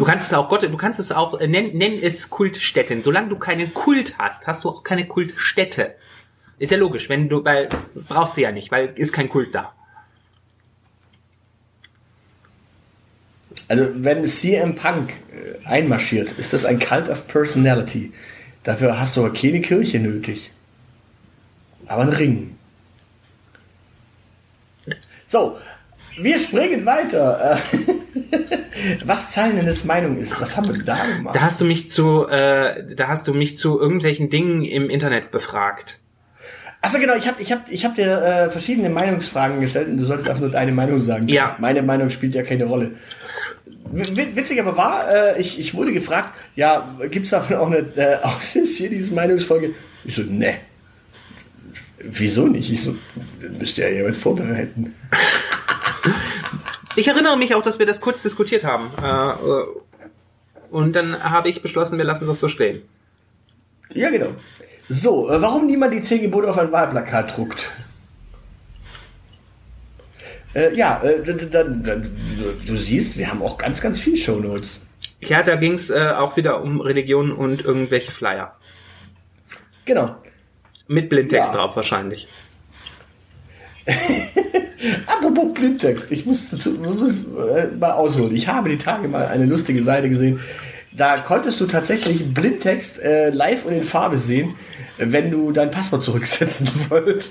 [0.00, 3.02] Du kannst es auch Gott, du kannst es auch äh, nenn, nenn es Kultstätten.
[3.02, 5.94] Solange du keinen Kult hast, hast du auch keine Kultstätte.
[6.58, 7.68] Ist ja logisch, wenn du, weil
[8.08, 9.74] brauchst du ja nicht, weil ist kein Kult da.
[13.68, 18.14] Also wenn CM Punk äh, einmarschiert, ist das ein Cult of Personality.
[18.62, 20.50] Dafür hast du aber keine Kirche nötig.
[21.84, 22.56] Aber einen Ring.
[25.28, 25.58] So,
[26.18, 27.58] wir springen weiter.
[27.76, 27.78] Äh,
[29.04, 31.36] Was Zeilendes Meinung ist, was haben wir da gemacht?
[31.36, 35.30] Da hast du mich zu, äh, da hast du mich zu irgendwelchen Dingen im Internet
[35.32, 35.98] befragt.
[36.80, 40.06] Achso, genau, ich habe ich hab, ich hab dir äh, verschiedene Meinungsfragen gestellt und du
[40.06, 41.28] solltest einfach nur deine Meinung sagen.
[41.28, 41.56] Ja.
[41.58, 42.92] Meine Meinung spielt ja keine Rolle.
[43.92, 48.16] W- Witzig aber war, äh, ich, ich wurde gefragt, ja, gibt's davon auch eine äh,
[48.22, 49.70] Aussicht hier, diese Meinungsfolge?
[50.04, 50.54] Ich so, ne.
[51.98, 52.72] Wieso nicht?
[52.72, 52.94] Ich so,
[53.58, 54.94] müsst ihr ja jemand vorbereiten.
[57.00, 58.90] Ich erinnere mich auch, dass wir das kurz diskutiert haben.
[59.02, 59.32] Äh,
[60.70, 62.82] und dann habe ich beschlossen, wir lassen das so stehen.
[63.94, 64.34] Ja, genau.
[64.86, 67.70] So, äh, warum niemand die zehn Gebote auf ein Wahlplakat druckt?
[70.54, 74.78] Äh, ja, äh, du siehst, wir haben auch ganz, ganz viel Shownotes.
[75.20, 78.54] Ja, da ging es äh, auch wieder um Religion und irgendwelche Flyer.
[79.86, 80.16] Genau.
[80.86, 81.56] Mit Blindtext Ja.
[81.56, 82.28] drauf wahrscheinlich.
[85.06, 88.34] Apropos Blindtext, ich muss, muss äh, mal ausholen.
[88.34, 90.40] Ich habe die Tage mal eine lustige Seite gesehen.
[90.92, 94.54] Da konntest du tatsächlich Blindtext äh, live und in Farbe sehen,
[94.98, 97.30] wenn du dein Passwort zurücksetzen wolltest.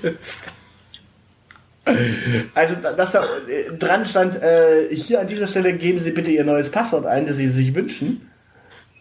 [2.54, 6.30] Also, da- dass da äh, dran stand, äh, hier an dieser Stelle geben Sie bitte
[6.30, 8.29] Ihr neues Passwort ein, das Sie sich wünschen.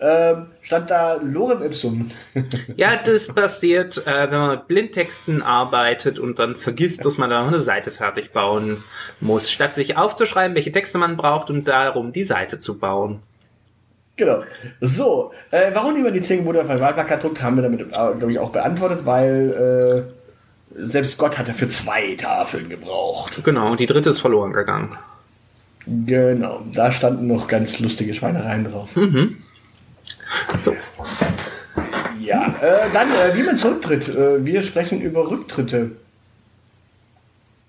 [0.01, 2.09] Ähm, stand da Lorem Ipsum.
[2.77, 7.41] Ja, das passiert, äh, wenn man mit Blindtexten arbeitet und dann vergisst, dass man da
[7.41, 8.81] noch eine Seite fertig bauen
[9.19, 13.19] muss, statt sich aufzuschreiben, welche Texte man braucht und darum die Seite zu bauen.
[14.15, 14.43] Genau.
[14.79, 18.39] So, äh, warum niemand die 10 Gebote Wahlplakat druckt, haben wir damit, äh, glaube ich,
[18.39, 20.05] auch beantwortet, weil
[20.75, 23.41] äh, selbst Gott hat dafür zwei Tafeln gebraucht.
[23.43, 24.95] Genau, und die dritte ist verloren gegangen.
[25.85, 28.89] Genau, da standen noch ganz lustige Schweinereien drauf.
[30.57, 30.75] So.
[32.19, 34.09] Ja, äh, dann, äh, wie man zurücktritt.
[34.09, 35.91] Äh, wir sprechen über Rücktritte.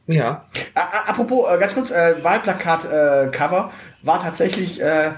[0.06, 0.44] Ja.
[0.74, 3.70] Apropos, äh, ganz kurz, äh, Wahlplakat-Cover
[4.02, 5.12] war tatsächlich, äh,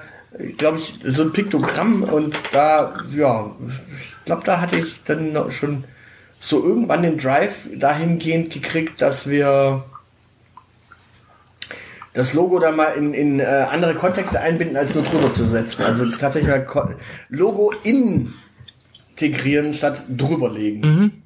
[0.58, 3.50] glaube ich, so ein Piktogramm und da, ja,
[4.00, 5.84] ich glaube, da hatte ich dann noch schon
[6.40, 9.84] so irgendwann den Drive dahingehend gekriegt, dass wir
[12.14, 15.82] das Logo da mal in, in äh, andere Kontexte einbinden, als nur drüber zu setzen.
[15.82, 16.90] Also tatsächlich mal Ko
[17.30, 17.72] Logo
[19.16, 21.22] integrieren statt drüberlegen.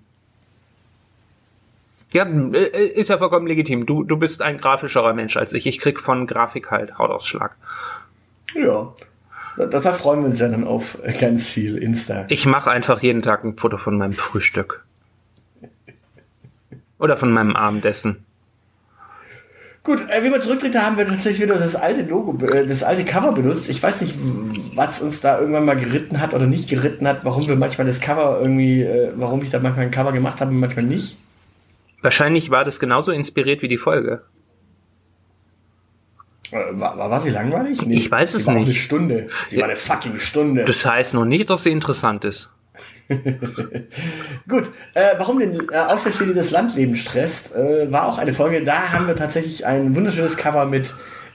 [2.13, 3.87] Ja, äh, ist ja vollkommen legitim.
[3.87, 5.67] Du, du bist ein grafischerer Mensch als ich.
[5.67, 7.57] Ich krieg von Grafik halt Hautausschlag.
[8.55, 8.95] Ja.
[9.57, 12.27] Da, da freuen wir uns ja dann auf ganz viel Insta.
[12.29, 14.85] Ich mache einfach jeden Tag ein Foto von meinem Frühstück.
[16.99, 18.26] Oder von meinem Abendessen.
[19.87, 23.05] Gut, äh, wie wir zurücktritt, haben wir tatsächlich wieder das alte Logo, äh, das alte
[23.05, 23.69] Cover benutzt.
[23.69, 24.15] Ich weiß nicht,
[24.75, 28.01] was uns da irgendwann mal geritten hat oder nicht geritten hat, warum wir manchmal das
[28.01, 31.17] Cover irgendwie, äh, warum ich da manchmal ein Cover gemacht habe und manchmal nicht.
[32.03, 34.23] Wahrscheinlich war das genauso inspiriert wie die Folge.
[36.51, 37.81] Äh, War, war, war sie langweilig?
[37.87, 38.67] Nee, Ich weiß es war nicht.
[38.67, 39.29] Eine Stunde.
[39.47, 40.65] Sie war eine fucking Stunde.
[40.65, 42.51] Das heißt noch nicht, dass sie interessant ist.
[44.49, 44.65] Gut,
[44.95, 48.65] äh, warum den äh, Außerstelle das Landleben stresst, äh, war auch eine Folge.
[48.65, 50.93] Da haben wir tatsächlich ein wunderschönes Cover mit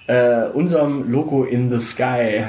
[0.07, 2.45] äh, unserem Logo in the Sky.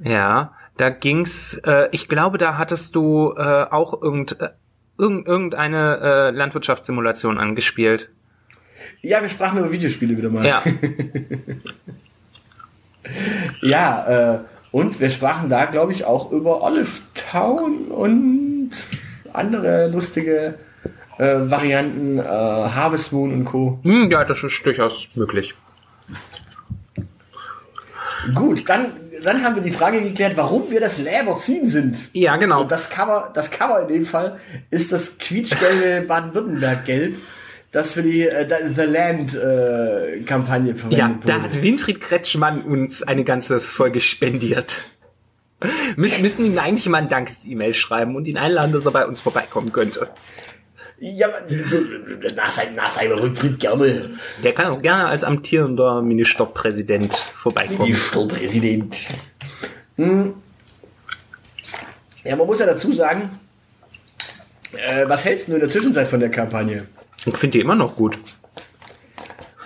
[0.00, 1.60] Ja, da ging's.
[1.64, 4.50] Äh, ich glaube, da hattest du äh, auch irgend, äh,
[4.98, 8.10] irgend, irgendeine äh, Landwirtschaftssimulation angespielt.
[9.00, 10.44] Ja, wir sprachen über Videospiele wieder mal.
[10.44, 10.62] Ja,
[13.62, 14.38] Ja, äh,
[14.70, 17.00] und wir sprachen da, glaube ich, auch über Olive
[17.30, 18.70] Town und
[19.32, 20.54] andere lustige
[21.18, 23.78] äh, Varianten, äh, Harvest Moon und Co.
[23.82, 25.54] hm, ja, das ist durchaus möglich.
[28.34, 28.86] Gut, dann,
[29.22, 31.96] dann haben wir die Frage geklärt, warum wir das Läberzin sind.
[32.12, 32.62] Ja, genau.
[32.62, 34.38] Und das Cover, das Cover in dem Fall
[34.70, 37.16] ist das quietschgelbe Baden-Württemberg-Gelb,
[37.72, 41.26] das für die äh, The Land-Kampagne verwendet Ja, wurde.
[41.26, 44.80] da hat Winfried Kretschmann uns eine ganze Folge spendiert.
[45.96, 49.20] Müssen, müssen ihm eigentlich mal ein Dankes-E-Mail schreiben und ihn einladen, dass er bei uns
[49.20, 50.08] vorbeikommen könnte.
[51.00, 51.40] ja, aber,
[52.36, 54.10] nach seinem, nach seinem Rücktritt gerne.
[54.44, 57.90] Der kann auch gerne als amtierender Ministerpräsident vorbeikommen.
[57.90, 58.96] Ministerpräsident.
[59.96, 60.34] Hm.
[62.24, 63.28] Ja, man muss ja dazu sagen,
[64.76, 66.86] äh, was hältst du in der Zwischenzeit von der Kampagne?
[67.28, 68.18] Ich finde die immer noch gut.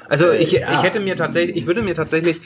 [0.09, 0.75] Also Äh, ich, ja.
[0.75, 2.41] ich hätte mir tatsächlich, ich würde mir tatsächlich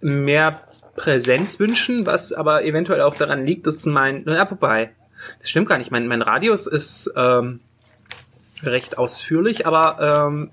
[0.00, 0.60] mehr
[0.96, 4.90] Präsenz wünschen, was aber eventuell auch daran liegt, dass mein, ja, wobei,
[5.40, 7.60] das stimmt gar nicht, mein, mein Radius ist ähm,
[8.62, 10.50] recht ausführlich, aber ähm,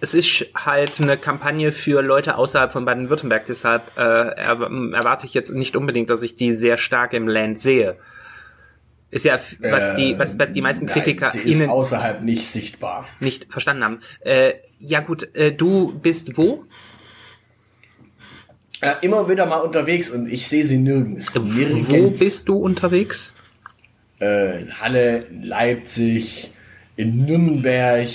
[0.00, 4.60] es ist halt eine Kampagne für Leute außerhalb von Baden-Württemberg, deshalb äh, er,
[4.92, 7.96] erwarte ich jetzt nicht unbedingt, dass ich die sehr stark im Land sehe.
[9.10, 12.50] Ist ja, was die, was, was die meisten Äh, Nein, Kritiker sie ist außerhalb nicht
[12.50, 13.06] sichtbar.
[13.20, 14.00] nicht verstanden haben.
[14.20, 16.64] Äh, ja gut, äh, du bist wo?
[18.80, 21.34] Äh, immer wieder mal unterwegs und ich sehe sie nirgends.
[21.34, 22.18] Wo Nirgends.
[22.18, 23.32] bist du unterwegs?
[24.20, 26.52] Äh, in Halle, in Leipzig,
[26.96, 28.08] in Nürnberg.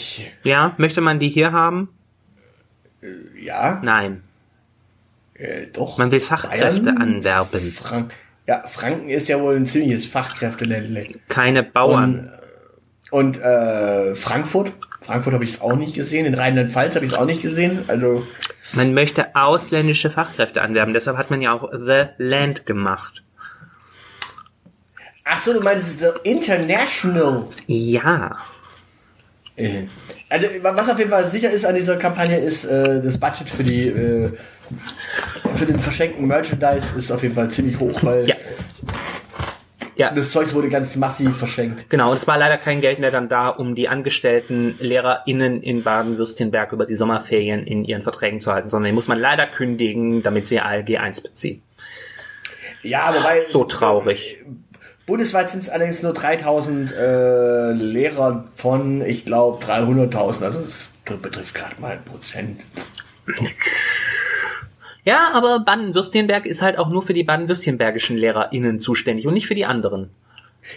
[0.43, 1.89] Ja, möchte man die hier haben?
[3.41, 4.21] Ja, Nein.
[5.33, 5.97] äh, doch.
[5.97, 7.71] Man will Fachkräfte Bayern, anwerben.
[7.71, 8.13] Frank
[8.47, 11.19] ja, Franken ist ja wohl ein ziemliches Fachkräfteländle.
[11.29, 12.31] Keine Bauern.
[13.11, 14.71] Und äh, Frankfurt.
[15.01, 16.25] Frankfurt habe ich auch nicht gesehen.
[16.25, 17.79] In Rheinland-Pfalz habe ich es auch nicht gesehen.
[17.87, 18.25] Also
[18.73, 20.93] Man möchte ausländische Fachkräfte anwerben.
[20.93, 23.23] Deshalb hat man ja auch The Land gemacht.
[25.23, 27.45] Ach so, du meinst es so international.
[27.67, 28.37] Ja.
[29.55, 29.83] Äh,
[30.29, 33.63] Also was auf jeden Fall sicher ist an dieser Kampagne ist äh, das Budget für
[33.63, 34.33] die äh,
[35.55, 38.35] für den verschenkten Merchandise ist auf jeden Fall ziemlich hoch, weil Ja.
[39.97, 41.89] Ja, das Zeugs wurde ganz massiv verschenkt.
[41.89, 42.11] genau.
[42.13, 46.87] Es war leider kein Geld mehr dann da, um die angestellten LehrerInnen in Baden-Württemberg über
[46.87, 50.59] die Sommerferien in ihren Verträgen zu halten, sondern die muss man leider kündigen, damit sie
[50.59, 51.61] ALG 1 beziehen.
[52.81, 54.39] Ja, wobei So traurig.
[55.05, 60.43] Bundesweit sind es allerdings nur 3000 äh, Lehrer von, ich glaube, 300.000.
[60.45, 60.65] Also
[61.05, 62.61] das betrifft gerade mal ein Prozent.
[65.03, 69.55] Ja, aber Baden-Württemberg ist halt auch nur für die baden-württembergischen LehrerInnen zuständig und nicht für
[69.55, 70.11] die anderen.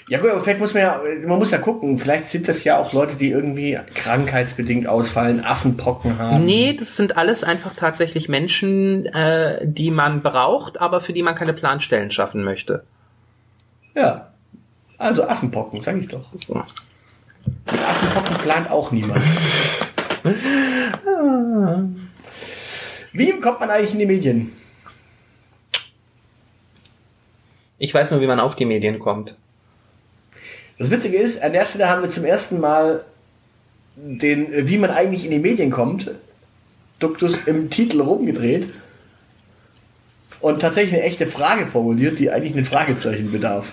[0.09, 2.79] Ja gut, aber vielleicht muss man ja, man muss ja gucken, vielleicht sind das ja
[2.79, 6.45] auch Leute, die irgendwie krankheitsbedingt ausfallen, Affenpocken haben.
[6.45, 11.35] Nee, das sind alles einfach tatsächlich Menschen, äh, die man braucht, aber für die man
[11.35, 12.85] keine Planstellen schaffen möchte.
[13.95, 14.31] Ja.
[14.97, 16.33] Also Affenpocken, sag ich doch.
[16.33, 19.23] Mit Affenpocken plant auch niemand.
[23.15, 24.53] Wie kommt man eigentlich in die Medien?
[27.79, 29.37] Ich weiß nur, wie man auf die Medien kommt.
[30.79, 33.05] Das Witzige ist, an der Stelle haben wir zum ersten Mal
[33.95, 36.11] den, wie man eigentlich in die Medien kommt,
[36.99, 38.69] Duktus im Titel rumgedreht
[40.41, 43.73] und tatsächlich eine echte Frage formuliert, die eigentlich ein Fragezeichen bedarf.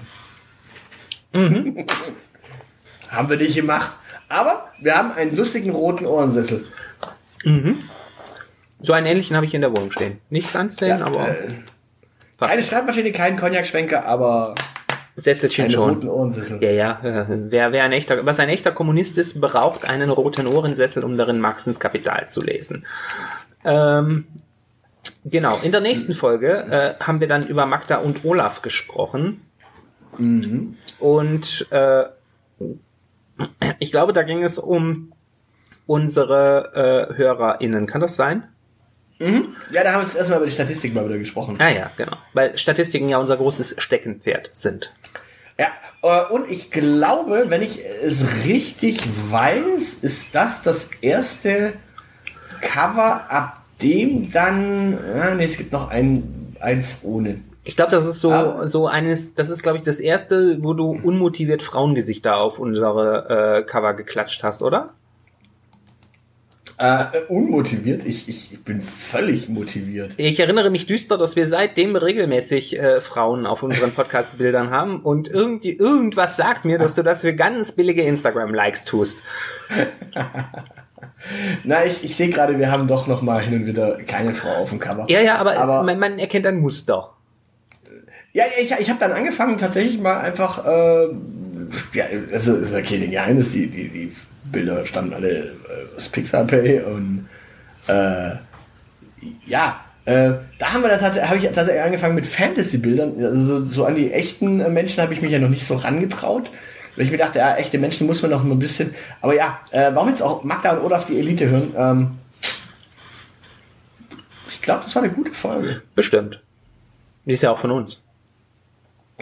[1.34, 3.94] haben wir nicht gemacht.
[4.30, 6.68] Aber wir haben einen lustigen roten Ohrensessel.
[8.82, 10.20] So einen ähnlichen habe ich in der Wohnung stehen.
[10.30, 11.48] Nicht ganz den, Ja, aber äh,
[12.40, 14.56] keine Schreibmaschine, kein Cognac-Schwenker, aber
[15.16, 16.08] Sesselchen schon.
[16.08, 16.64] Ohrensessel.
[16.64, 17.00] Ja, ja.
[17.28, 21.40] Wer, wer ein echter, was ein echter Kommunist ist, braucht einen roten Ohrensessel, um darin
[21.40, 22.86] Marxens Kapital zu lesen.
[23.64, 24.26] Ähm,
[25.26, 25.60] genau.
[25.62, 29.42] In der nächsten Folge äh, haben wir dann über Magda und Olaf gesprochen.
[31.00, 32.04] Und äh,
[33.80, 35.14] ich glaube, da ging es um
[35.88, 37.88] unsere äh, HörerInnen.
[37.88, 38.44] Kann das sein?
[39.72, 41.58] Ja, da haben wir jetzt erstmal über die Statistik mal wieder gesprochen.
[41.60, 42.18] Ah ja, genau.
[42.34, 44.92] Weil Statistiken ja unser großes Steckenpferd sind.
[45.60, 45.68] Ja,
[46.02, 51.74] äh, und ich glaube, wenn ich es richtig weiß, ist das das erste
[52.62, 57.40] Cover, ab dem dann, ja, nee, es gibt noch ein, eins ohne.
[57.64, 58.68] Ich glaube, das ist so, Ah.
[58.68, 63.64] so eines, das ist, glaube ich, das erste, wo du unmotiviert Frauengesichter auf unsere äh,
[63.64, 64.90] Cover geklatscht hast, oder?
[66.82, 68.08] Äh, unmotiviert?
[68.08, 70.14] Ich, ich, ich bin völlig motiviert.
[70.18, 75.30] Ich erinnere mich düster, dass wir seitdem regelmäßig äh, Frauen auf unseren Podcast-Bildern haben und
[75.30, 79.22] irgendwie irgendwas sagt mir, dass du das für ganz billige Instagram-Likes tust.
[81.64, 84.50] Na, ich, ich sehe gerade, wir haben doch noch mal hin und wieder keine Frau
[84.56, 85.06] auf dem Cover.
[85.08, 87.12] Ja, ja, aber, Aber- man, man erkennt ein Muster.
[88.34, 91.08] Ja, ich, ich habe dann angefangen, tatsächlich mal einfach, äh,
[91.94, 94.12] ja, also ist ja kein Geheimnis, die, die, die
[94.52, 97.28] Bilder stammen alle äh, aus Pixabay und
[97.88, 98.32] äh,
[99.46, 103.24] ja, äh, da haben wir dann tatsächlich, habe ich tatsächlich angefangen mit Fantasy-Bildern.
[103.24, 105.76] Also so, so an die echten äh, Menschen habe ich mich ja noch nicht so
[105.76, 106.50] rangetraut.
[106.96, 108.94] Weil ich mir dachte, ja, echte Menschen muss man noch ein bisschen.
[109.22, 111.74] Aber ja, äh, warum jetzt auch Magda und Olaf die Elite hören?
[111.78, 112.12] Ähm,
[114.52, 115.82] ich glaube, das war eine gute Folge.
[115.96, 116.42] Bestimmt.
[117.26, 118.04] Die ist ja auch von uns.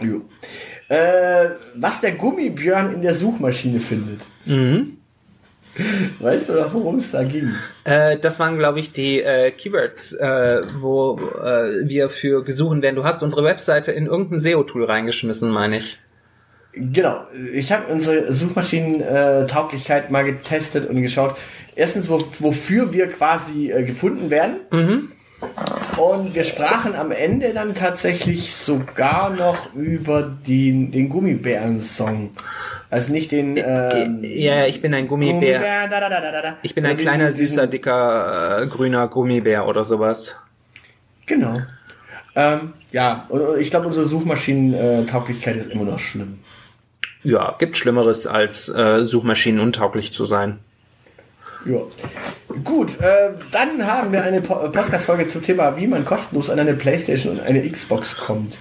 [0.00, 0.22] Jo.
[0.88, 4.22] Äh, was der Gummibjörn in der Suchmaschine findet.
[6.18, 7.54] Weißt du noch, worum es da ging?
[7.84, 12.96] Äh, das waren, glaube ich, die äh, Keywords, äh, wo äh, wir für gesuchen werden.
[12.96, 15.98] Du hast unsere Webseite in irgendein SEO-Tool reingeschmissen, meine ich.
[16.72, 21.36] Genau, ich habe unsere Suchmaschinen-Tauglichkeit mal getestet und geschaut.
[21.74, 24.56] Erstens, wo, wofür wir quasi äh, gefunden werden.
[25.96, 32.30] Und wir sprachen am Ende dann tatsächlich sogar noch über den, den Gummibären-Song.
[32.90, 33.56] Also nicht den.
[33.56, 35.58] Ähm, ja, ich bin ein Gummibär.
[35.60, 36.56] Gummibären, da, da, da.
[36.62, 40.36] Ich bin ein diesen- kleiner, süßer, dicker, äh, grüner Gummibär oder sowas.
[41.26, 41.60] Genau.
[42.34, 46.38] Ähm, ja, und ich glaube, unsere Suchmaschinen-Tauglichkeit ist immer noch schlimm.
[47.22, 50.58] Ja, gibt Schlimmeres, als äh, Suchmaschinen untauglich zu sein.
[51.66, 51.80] Ja.
[52.64, 56.74] Gut, äh, dann haben wir eine Po- Podcast-Folge zum Thema, wie man kostenlos an eine
[56.74, 58.56] Playstation und eine Xbox kommt.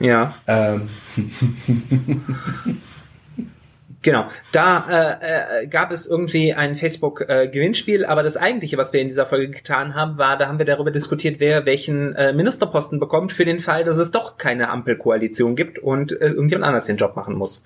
[0.00, 0.88] Ja, Ähm,
[4.02, 4.28] genau.
[4.52, 9.26] Da äh, äh, gab es irgendwie ein Facebook-Gewinnspiel, aber das eigentliche, was wir in dieser
[9.26, 13.44] Folge getan haben, war, da haben wir darüber diskutiert, wer welchen äh, Ministerposten bekommt, für
[13.44, 17.34] den Fall, dass es doch keine Ampelkoalition gibt und äh, irgendjemand anders den Job machen
[17.34, 17.62] muss.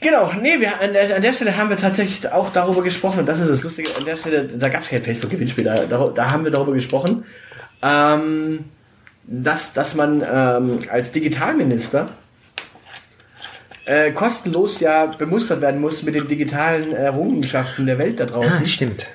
[0.00, 3.26] Genau, nee, wir, an, der, an der Stelle haben wir tatsächlich auch darüber gesprochen, und
[3.26, 6.30] das ist das Lustige, an der Stelle, da gab es kein Facebook-Gewinnspiel, da, da, da
[6.30, 7.24] haben wir darüber gesprochen,
[7.82, 8.64] ähm,
[9.24, 12.10] dass, dass man ähm, als Digitalminister
[13.84, 18.62] äh, kostenlos ja bemustert werden muss mit den digitalen Errungenschaften der Welt da draußen.
[18.62, 19.06] Ah, stimmt.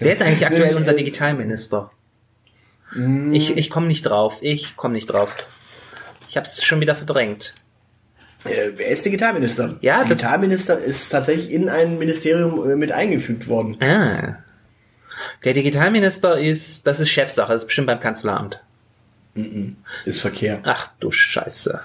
[0.00, 1.90] Wer ist eigentlich aktuell unser Digitalminister?
[3.32, 4.38] Ich, ich komme nicht drauf.
[4.40, 5.36] Ich komme nicht drauf.
[6.28, 7.54] Ich habe es schon wieder verdrängt.
[8.46, 9.76] Äh, wer ist Digitalminister?
[9.80, 13.76] Ja, Digitalminister ist tatsächlich in ein Ministerium äh, mit eingefügt worden.
[13.80, 14.36] Ah.
[15.44, 18.62] Der Digitalminister ist, das ist Chefsache, das ist bestimmt beim Kanzleramt.
[20.04, 21.80] Ist Verkehr, Ach du Scheiße.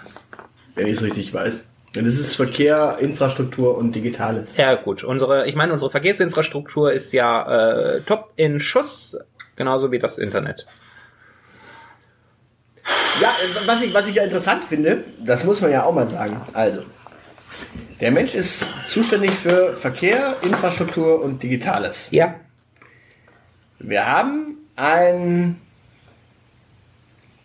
[0.76, 1.65] wenn ich es richtig weiß.
[1.93, 4.56] Das ist Verkehr, Infrastruktur und Digitales.
[4.56, 9.17] Ja gut, unsere, ich meine, unsere Verkehrsinfrastruktur ist ja äh, top in Schuss,
[9.58, 10.65] genauso wie das Internet.
[13.22, 16.08] Ja, äh, was ich, was ich ja interessant finde, das muss man ja auch mal
[16.08, 16.41] sagen.
[16.54, 16.84] Also,
[18.00, 22.08] der Mensch ist zuständig für Verkehr, Infrastruktur und Digitales.
[22.12, 22.36] Ja.
[23.80, 25.60] Wir haben ein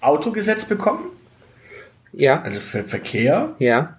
[0.01, 1.05] Autogesetz bekommen,
[2.13, 2.41] Ja.
[2.43, 3.51] also für Verkehr.
[3.59, 3.97] Ja.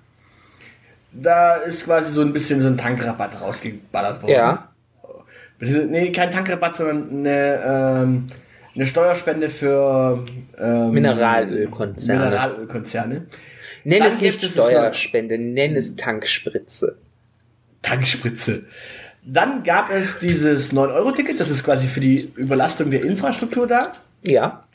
[1.11, 4.31] Da ist quasi so ein bisschen so ein Tankrabatt rausgeballert worden.
[4.31, 4.69] Ja.
[5.59, 8.27] Nee, kein Tankrabatt, sondern eine, ähm,
[8.77, 10.23] eine Steuerspende für
[10.59, 12.25] ähm, Mineralölkonzerne.
[12.25, 13.25] Mineralölkonzerne.
[13.83, 16.97] Nenn Dann es nicht gibt es Steuerspende, nenn es Tankspritze.
[17.81, 18.65] Tankspritze.
[19.23, 23.93] Dann gab es dieses 9-Euro-Ticket, das ist quasi für die Überlastung der Infrastruktur da.
[24.21, 24.66] Ja.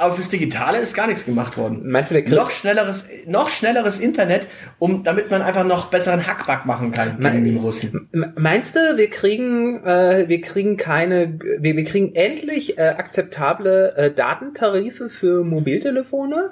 [0.00, 1.82] Aber fürs Digitale ist gar nichts gemacht worden.
[1.84, 4.46] Meinst du, wir kriegen- noch schnelleres, noch schnelleres Internet,
[4.78, 8.08] um, damit man einfach noch besseren Hackback machen kann Mein- gegen den Russen.
[8.36, 14.10] Meinst du, wir kriegen, äh, wir kriegen keine, wir, wir kriegen endlich äh, akzeptable äh,
[14.10, 16.50] Datentarife für Mobiltelefone?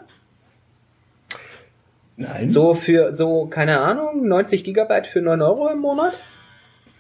[2.17, 2.49] Nein.
[2.49, 6.21] So für, so, keine Ahnung, 90 Gigabyte für 9 Euro im Monat?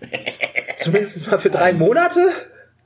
[0.78, 2.28] Zumindest mal für drei Monate?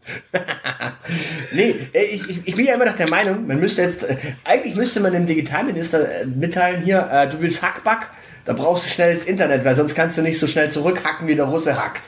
[1.52, 4.16] Nee, äh, ich, ich, ich bin ja immer noch der Meinung, man müsste jetzt, äh,
[4.44, 8.08] eigentlich müsste man dem Digitalminister äh, mitteilen, hier, äh, du willst Hackback,
[8.44, 11.44] da brauchst du schnelles Internet, weil sonst kannst du nicht so schnell zurückhacken, wie der
[11.44, 12.02] Russe hackt.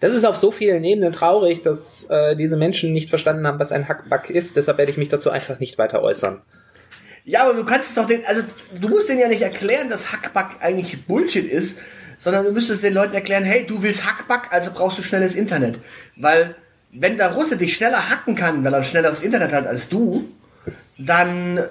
[0.00, 3.72] Das ist auf so vielen Ebenen traurig, dass äh, diese Menschen nicht verstanden haben, was
[3.72, 4.56] ein Hackback ist.
[4.56, 6.42] Deshalb werde ich mich dazu einfach nicht weiter äußern.
[7.24, 8.42] Ja, aber du kannst es doch den, also
[8.80, 11.78] du musst denen ja nicht erklären, dass Hackback eigentlich Bullshit ist,
[12.18, 15.78] sondern du müsstest den Leuten erklären, hey, du willst Hackback, also brauchst du schnelles Internet.
[16.16, 16.54] Weil,
[16.92, 20.28] wenn der Russe dich schneller hacken kann, weil er ein schnelleres Internet hat als du,
[20.98, 21.68] dann äh,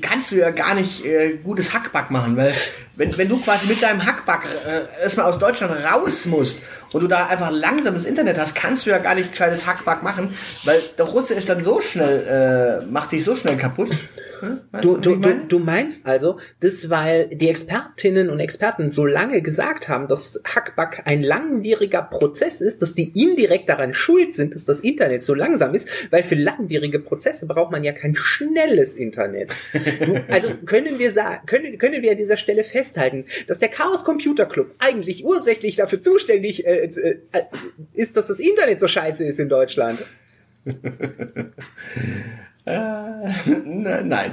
[0.00, 2.54] kannst du ja gar nicht äh, gutes Hackback machen, weil
[2.96, 6.58] wenn, wenn du quasi mit deinem Hackback äh, erstmal aus Deutschland raus musst
[6.92, 10.34] und du da einfach langsames Internet hast, kannst du ja gar nicht gescheites Hackback machen,
[10.64, 13.90] weil der Russe ist dann so schnell, äh, macht dich so schnell kaputt.
[14.40, 14.60] Hm?
[14.82, 19.88] Du, du, du, du meinst also, dass weil die Expertinnen und Experten so lange gesagt
[19.88, 24.80] haben, dass Hackback ein langwieriger Prozess ist, dass die indirekt daran schuld sind, dass das
[24.80, 29.52] Internet so langsam ist, weil für langwierige Prozesse braucht man ja kein schnelles Internet.
[29.72, 34.04] Du, also können wir sagen, können, können wir an dieser Stelle festhalten, dass der Chaos
[34.04, 37.42] Computer Club eigentlich ursächlich dafür zuständig äh, äh, äh,
[37.94, 40.00] ist, dass das Internet so scheiße ist in Deutschland.
[42.66, 44.32] Ne- Nein.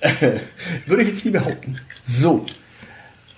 [0.86, 1.78] Würde ich jetzt nie behaupten.
[2.04, 2.44] So.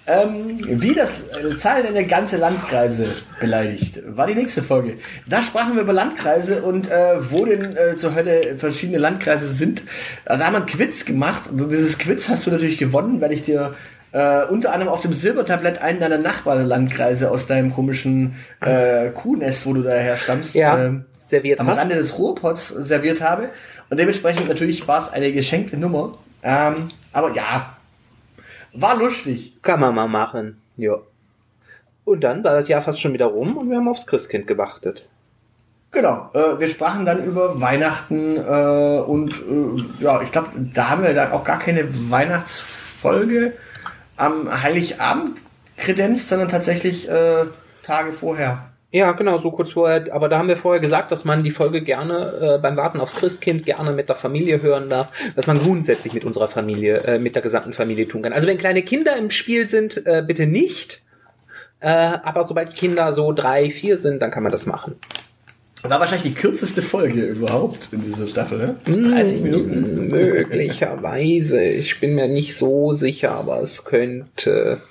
[0.07, 3.07] Ähm, wie das äh, eine ganze Landkreise
[3.39, 4.95] beleidigt, war die nächste Folge.
[5.29, 9.83] Da sprachen wir über Landkreise und äh, wo denn äh, zur Hölle verschiedene Landkreise sind.
[10.25, 11.45] Also da haben wir einen Quiz gemacht.
[11.51, 13.73] Und dieses Quiz hast du natürlich gewonnen, weil ich dir
[14.13, 19.73] äh, unter anderem auf dem Silbertablett einen deiner Nachbarlandkreise aus deinem komischen äh, Kuhnest, wo
[19.73, 21.81] du daher stammst, Ja, ähm, serviert am hast.
[21.81, 23.51] Rande des Ruhrpots serviert habe.
[23.89, 26.19] Und dementsprechend natürlich war es eine geschenkte Nummer.
[26.43, 27.77] Ähm, aber ja,
[28.73, 29.59] war lustig.
[29.63, 30.97] Kann man mal machen, ja.
[32.05, 35.07] Und dann war das Jahr fast schon wieder rum und wir haben aufs Christkind gewartet.
[35.93, 41.03] Genau, äh, wir sprachen dann über Weihnachten äh, und äh, ja, ich glaube, da haben
[41.03, 43.55] wir dann auch gar keine Weihnachtsfolge
[44.21, 45.39] am Heiligabend
[45.77, 47.47] kredenzt, sondern tatsächlich äh,
[47.83, 48.71] Tage vorher.
[48.93, 50.13] Ja, genau, so kurz vorher.
[50.13, 53.15] Aber da haben wir vorher gesagt, dass man die Folge gerne äh, beim Warten aufs
[53.15, 57.37] Christkind gerne mit der Familie hören darf, dass man grundsätzlich mit unserer Familie, äh, mit
[57.37, 58.33] der gesamten Familie tun kann.
[58.33, 61.03] Also wenn kleine Kinder im Spiel sind, äh, bitte nicht.
[61.79, 64.97] Äh, aber sobald die Kinder so drei, vier sind, dann kann man das machen.
[65.83, 68.77] War wahrscheinlich die kürzeste Folge überhaupt in dieser Staffel, ne?
[68.85, 70.09] 30 Minuten.
[70.09, 71.63] Möglicherweise.
[71.63, 74.83] Ich bin mir nicht so sicher, aber es könnte,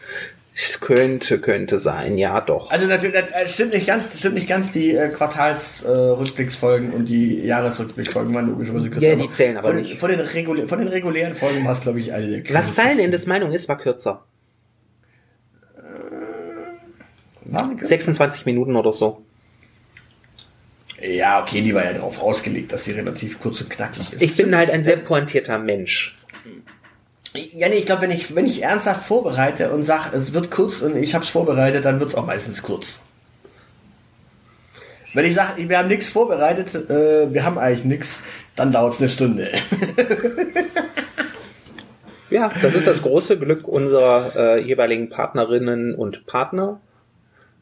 [0.56, 2.18] es könnte, könnte sein.
[2.18, 2.72] Ja, doch.
[2.72, 7.06] Also natürlich, das, äh, stimmt nicht ganz, stimmt nicht ganz die äh, Quartalsrückblicksfolgen äh, und
[7.06, 9.08] die Jahresrückblicksfolgen waren logischerweise kürzer.
[9.10, 10.00] Ja, die zählen aber von, nicht.
[10.00, 12.74] Von den, regulä von den regulären Folgen war es, glaube ich, eine Was.
[12.74, 14.26] Zeilen Endes Meinung ist, war kürzer.
[17.46, 17.90] War sie kürzer?
[17.90, 19.24] 26 Minuten oder so.
[21.02, 24.22] Ja, okay, die war ja darauf ausgelegt, dass sie relativ kurz und knackig ist.
[24.22, 26.18] Ich bin halt ein sehr pointierter Mensch.
[27.34, 30.82] Ja, nee, ich glaube, wenn ich, wenn ich ernsthaft vorbereite und sage, es wird kurz
[30.82, 33.00] und ich habe es vorbereitet, dann wird es auch meistens kurz.
[35.14, 38.22] Wenn ich sage, wir haben nichts vorbereitet, äh, wir haben eigentlich nichts,
[38.56, 39.52] dann dauert es eine Stunde.
[42.30, 46.80] Ja, das ist das große Glück unserer äh, jeweiligen Partnerinnen und Partner.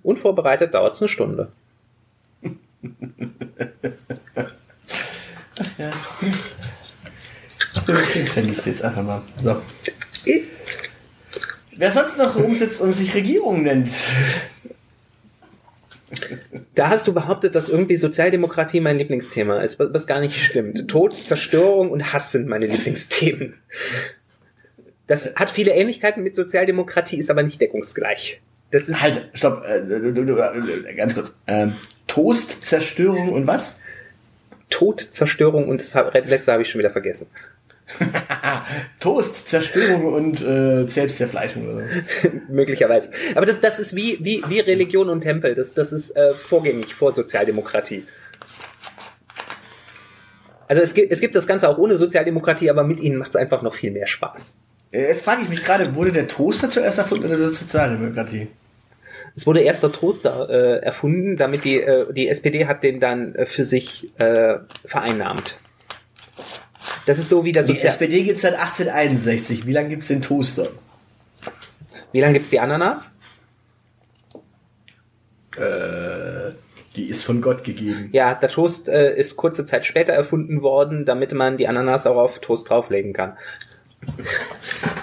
[0.03, 1.51] Unvorbereitet dauert es eine Stunde.
[5.77, 5.91] Ja.
[7.87, 9.21] Den fände ich jetzt einfach mal.
[9.43, 9.61] So.
[11.77, 13.91] Wer sonst noch rumsitzt und sich Regierung nennt.
[16.73, 20.87] Da hast du behauptet, dass irgendwie Sozialdemokratie mein Lieblingsthema ist, was gar nicht stimmt.
[20.87, 23.55] Tod, Zerstörung und Hass sind meine Lieblingsthemen.
[25.05, 28.41] Das hat viele Ähnlichkeiten mit Sozialdemokratie, ist aber nicht deckungsgleich.
[28.71, 31.31] Das ist Halt, stopp, äh, äh, ganz kurz.
[31.47, 31.73] Ähm,
[32.07, 33.79] Toast, Zerstörung und was?
[34.69, 35.93] Tod, Zerstörung und das
[36.25, 37.27] letzte habe ich schon wieder vergessen.
[38.99, 42.29] Toast, Zerstörung und äh, Selbstzerfleischung oder so.
[42.49, 43.11] Möglicherweise.
[43.35, 45.55] Aber das, das ist wie, wie, wie Religion und Tempel.
[45.55, 48.03] Das, das ist äh, vorgängig vor Sozialdemokratie.
[50.67, 53.35] Also es gibt, es gibt das Ganze auch ohne Sozialdemokratie, aber mit ihnen macht es
[53.37, 54.57] einfach noch viel mehr Spaß.
[54.91, 58.47] Äh, Jetzt frage ich mich gerade, wurde der Toaster zuerst erfunden oder die Sozialdemokratie?
[59.35, 63.35] Es wurde erst der Toaster äh, erfunden, damit die, äh, die SPD hat den dann
[63.35, 65.59] äh, für sich äh, vereinnahmt.
[67.05, 67.93] Das ist so wie der Die Sozial...
[67.93, 69.65] SPD gibt es seit 1861.
[69.65, 70.69] Wie lange gibt es den Toaster?
[72.11, 73.11] Wie lange gibt's die Ananas?
[75.57, 76.51] Äh,
[76.95, 78.09] die ist von Gott gegeben.
[78.11, 82.17] Ja, der Toast äh, ist kurze Zeit später erfunden worden, damit man die Ananas auch
[82.17, 83.37] auf Toast drauflegen kann.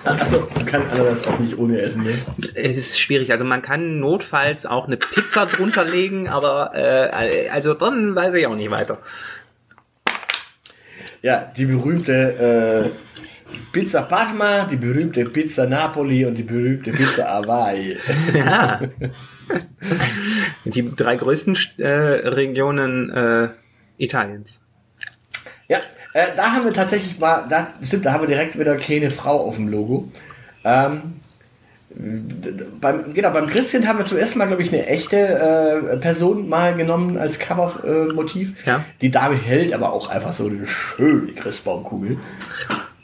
[0.05, 2.19] Achso, man kann Ananas auch nicht ohne essen, ne?
[2.55, 3.33] Es ist schwierig.
[3.33, 8.47] Also man kann notfalls auch eine Pizza drunter legen, aber äh, also dann weiß ich
[8.47, 8.99] auch nicht weiter.
[11.23, 13.15] Ja, die berühmte äh,
[13.73, 17.97] Pizza Parma, die berühmte Pizza Napoli und die berühmte Pizza Hawaii.
[18.35, 18.81] Ja.
[20.65, 23.49] Die drei größten äh, Regionen äh,
[23.99, 24.61] Italiens.
[25.69, 25.81] Ja,
[26.15, 29.41] äh, da haben wir tatsächlich mal, da, stimmt, da haben wir direkt wieder keine Frau
[29.41, 30.09] auf dem Logo.
[30.65, 31.15] Ähm,
[32.81, 36.49] beim, genau, beim Christian haben wir zum ersten Mal, glaube ich, eine echte äh, Person
[36.49, 38.55] mal genommen als Cover-Motiv.
[38.65, 38.69] Äh.
[38.69, 38.85] Ja.
[39.01, 42.19] Die Dame hält aber auch einfach so eine schöne Christbaumkugel.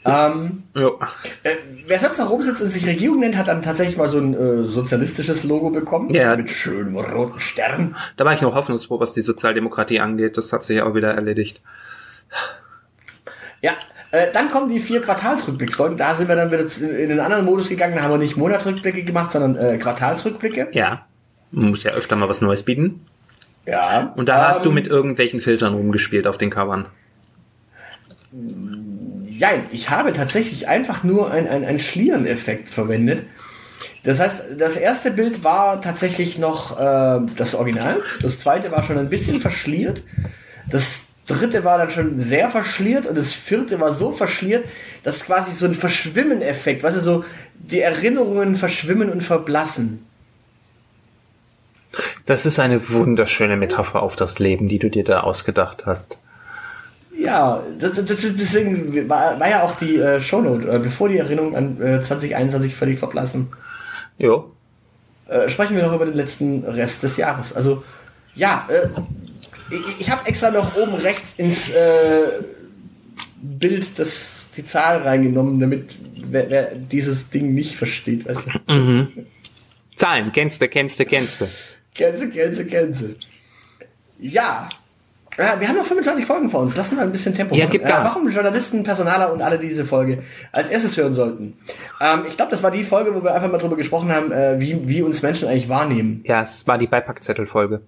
[0.03, 0.97] Ähm, Jo.
[1.43, 1.51] äh,
[1.85, 4.63] wer sonst noch rumsitzt und sich Regierung nennt, hat dann tatsächlich mal so ein äh,
[4.63, 6.13] sozialistisches Logo bekommen.
[6.13, 6.35] Ja.
[6.35, 7.95] Mit schönem roten Stern.
[8.15, 10.37] Da war ich noch hoffnungsfroh, was die Sozialdemokratie angeht.
[10.37, 11.61] Das hat sich ja auch wieder erledigt.
[13.61, 13.73] Ja,
[14.11, 15.97] äh, dann kommen die vier Quartalsrückblicksfolgen.
[15.97, 16.65] Da sind wir dann wieder
[16.99, 17.95] in den anderen Modus gegangen.
[17.95, 20.69] Da haben wir nicht Monatsrückblicke gemacht, sondern äh, Quartalsrückblicke.
[20.73, 21.05] Ja.
[21.51, 23.05] Man muss ja öfter mal was Neues bieten.
[23.65, 24.13] Ja.
[24.15, 26.85] Und da hast du ähm, mit irgendwelchen Filtern rumgespielt auf den Covern.
[28.31, 33.25] Nein, ich habe tatsächlich einfach nur ein, ein, ein Schlieren-Effekt verwendet.
[34.03, 38.01] Das heißt, das erste Bild war tatsächlich noch äh, das Original.
[38.21, 40.01] Das zweite war schon ein bisschen verschliert.
[40.67, 41.01] Das
[41.33, 44.65] dritte war dann schon sehr verschliert und das vierte war so verschliert,
[45.03, 47.25] dass quasi so ein Verschwimmen-Effekt, weißt du, so
[47.55, 50.05] die Erinnerungen verschwimmen und verblassen.
[52.25, 56.17] Das ist eine wunderschöne Metapher auf das Leben, die du dir da ausgedacht hast.
[57.17, 61.55] Ja, das, das, deswegen war, war ja auch die äh, Shownote, äh, bevor die Erinnerungen
[61.55, 63.49] an äh, 2021 völlig verblassen.
[64.17, 64.51] Jo.
[65.27, 67.53] äh, sprechen wir noch über den letzten Rest des Jahres.
[67.53, 67.83] Also,
[68.33, 68.87] ja, äh,
[69.71, 72.43] ich, ich habe extra noch oben rechts ins äh,
[73.41, 75.95] Bild das, die Zahl reingenommen, damit
[76.29, 79.07] wer, wer dieses Ding nicht versteht, weißt du.
[79.95, 81.47] Zahlen, kennst du, kennst du, kennst du.
[81.93, 83.15] Kennst du, kennst du, kennst du.
[84.19, 84.69] Ja.
[85.37, 86.75] Ja, wir haben noch 25 Folgen vor uns.
[86.75, 87.71] Lassen wir ein bisschen Tempo Ja, machen.
[87.71, 88.09] gib Gas.
[88.13, 91.57] warum Journalisten, Personaler und alle diese Folge als erstes hören sollten.
[92.01, 94.59] Ähm, ich glaube, das war die Folge, wo wir einfach mal drüber gesprochen haben, äh,
[94.59, 96.21] wie, wie uns Menschen eigentlich wahrnehmen.
[96.25, 97.81] Ja, es war die Beipackzettelfolge.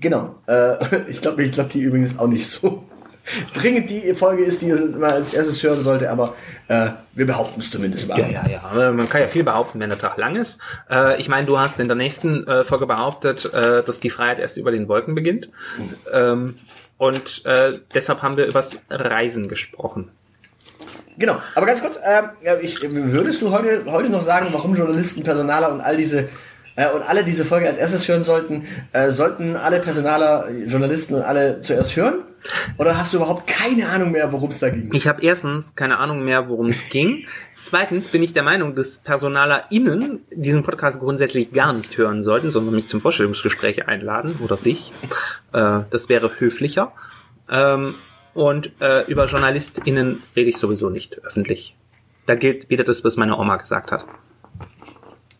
[0.00, 0.34] Genau.
[0.46, 0.76] Äh,
[1.08, 2.84] ich glaube, ich glaube, die übrigens auch nicht so
[3.54, 6.34] dringend die Folge ist, die man als erstes hören sollte, aber
[6.68, 8.18] äh, wir behaupten es zumindest mal.
[8.18, 8.92] Ja, ja, ja.
[8.92, 10.60] Man kann ja viel behaupten, wenn der Tag lang ist.
[10.90, 14.38] Äh, ich meine, du hast in der nächsten äh, Folge behauptet, äh, dass die Freiheit
[14.38, 15.48] erst über den Wolken beginnt.
[16.12, 16.58] Ähm,
[16.98, 20.10] und äh, deshalb haben wir übers Reisen gesprochen.
[21.16, 21.40] Genau.
[21.54, 25.72] Aber ganz kurz, äh, ja, ich, würdest du heute, heute noch sagen, warum Journalisten, Personaler
[25.72, 26.28] und all diese
[26.76, 28.66] äh, und alle diese Folge als erstes hören sollten?
[28.92, 32.22] Äh, sollten alle Personaler, Journalisten und alle zuerst hören?
[32.76, 34.92] Oder hast du überhaupt keine Ahnung mehr, worum es da ging?
[34.92, 37.26] Ich habe erstens keine Ahnung mehr, worum es ging.
[37.62, 42.74] Zweitens bin ich der Meinung, dass PersonalerInnen diesen Podcast grundsätzlich gar nicht hören sollten, sondern
[42.74, 44.92] mich zum Vorstellungsgespräch einladen oder dich.
[45.54, 46.92] Äh, das wäre höflicher.
[47.50, 47.94] Ähm,
[48.34, 51.74] und äh, über JournalistInnen rede ich sowieso nicht öffentlich.
[52.26, 54.04] Da gilt wieder das, was meine Oma gesagt hat.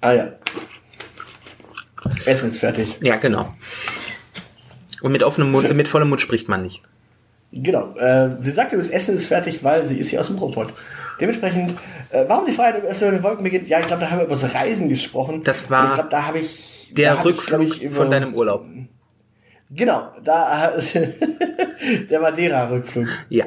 [0.00, 0.32] Ah ja.
[2.26, 2.98] Essen ist fertig.
[3.02, 3.54] Ja, genau.
[5.02, 6.82] Und mit offenem Mund, mit vollem Mund spricht man nicht.
[7.52, 7.94] Genau.
[7.96, 10.72] Äh, sie sagte, das Essen ist fertig, weil sie ist hier aus dem Robot.
[11.20, 11.72] Dementsprechend,
[12.10, 13.68] äh, warum die Freiheit über den Wolken beginnt?
[13.68, 15.42] Ja, ich glaube, da haben wir über das Reisen gesprochen.
[15.44, 18.10] Das war Und ich glaube, da habe ich Der hab ich, Rückflug ich, über- von
[18.10, 18.64] deinem Urlaub.
[19.70, 20.72] Genau, da
[22.10, 23.08] der Madeira-Rückflug.
[23.28, 23.46] Ja.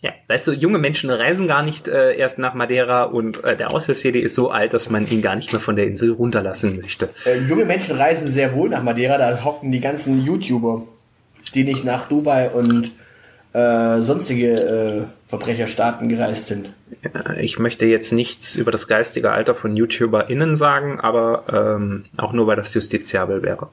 [0.00, 3.72] Ja, weißt du, junge Menschen reisen gar nicht äh, erst nach Madeira und äh, der
[3.72, 7.08] Aushilfs-CD ist so alt, dass man ihn gar nicht mehr von der Insel runterlassen möchte.
[7.26, 10.82] Äh, junge Menschen reisen sehr wohl nach Madeira, da hocken die ganzen YouTuber,
[11.52, 12.92] die nicht nach Dubai und
[13.54, 16.70] äh, sonstige äh, Verbrecherstaaten gereist sind.
[17.40, 22.46] Ich möchte jetzt nichts über das geistige Alter von YouTuberInnen sagen, aber ähm, auch nur,
[22.46, 23.68] weil das justiziabel wäre.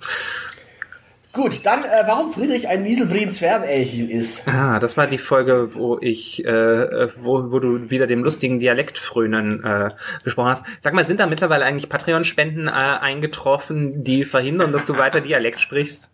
[1.36, 4.47] Gut, dann, äh, warum Friedrich ein Nieselbrien Zwergenelchel ist.
[4.47, 8.97] Ah, das war die Folge, wo ich, äh, wo, wo du wieder dem lustigen Dialekt
[8.97, 9.89] frönen äh,
[10.23, 10.65] gesprochen hast.
[10.79, 15.59] Sag mal, sind da mittlerweile eigentlich Patreon-Spenden äh, eingetroffen, die verhindern, dass du weiter Dialekt
[15.59, 16.09] sprichst?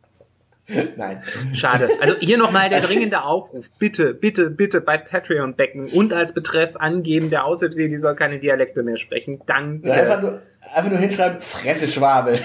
[0.97, 1.22] Nein.
[1.53, 1.89] Schade.
[1.99, 3.67] Also hier nochmal der dringende Aufruf.
[3.78, 8.82] Bitte, bitte, bitte bei Patreon becken und als Betreff angeben, der Aushilfsjedi soll keine Dialekte
[8.82, 9.39] mehr sprechen.
[9.45, 9.93] Danke.
[9.93, 10.41] Einfach nur,
[10.74, 12.39] einfach nur hinschreiben, Fresse Schwabe.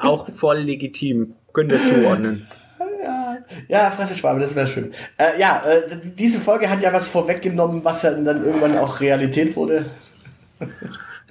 [0.00, 1.34] Auch voll legitim.
[1.54, 2.46] Könnt ihr zuordnen.
[3.68, 4.92] Ja, Fresse Schwabe, das wäre schön.
[5.18, 5.82] Äh, ja, äh,
[6.16, 9.86] diese Folge hat ja was vorweggenommen, was ja dann irgendwann auch Realität wurde.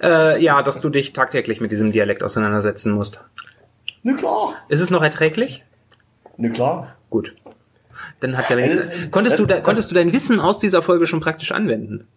[0.02, 3.20] Äh, ja, dass du dich tagtäglich mit diesem Dialekt auseinandersetzen musst.
[4.02, 4.54] Na klar.
[4.68, 5.64] Ist es noch erträglich?
[6.36, 6.96] Na klar.
[7.10, 7.34] Gut.
[8.18, 8.90] Dann hat's ja wenigstens.
[8.90, 12.08] Also, konntest du, äh, da, konntest du dein Wissen aus dieser Folge schon praktisch anwenden?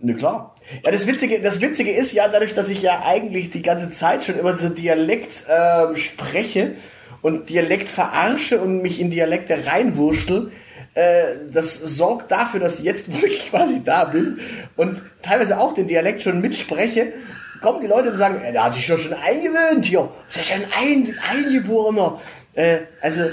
[0.00, 0.56] Na klar.
[0.84, 4.24] Ja, das Witzige, das Witzige ist ja, dadurch, dass ich ja eigentlich die ganze Zeit
[4.24, 6.74] schon immer so Dialekt ähm, spreche
[7.22, 10.52] und Dialekt verarsche und mich in Dialekte reinwurschtel,
[10.94, 14.40] äh, das sorgt dafür, dass jetzt, wo ich quasi da bin
[14.76, 17.12] und teilweise auch den Dialekt schon mitspreche,
[17.60, 20.08] kommen die Leute und sagen, der hat sich doch schon eingewöhnt hier.
[20.28, 22.20] Ist ja schon ein Eingeborener.
[22.54, 23.24] Äh, also,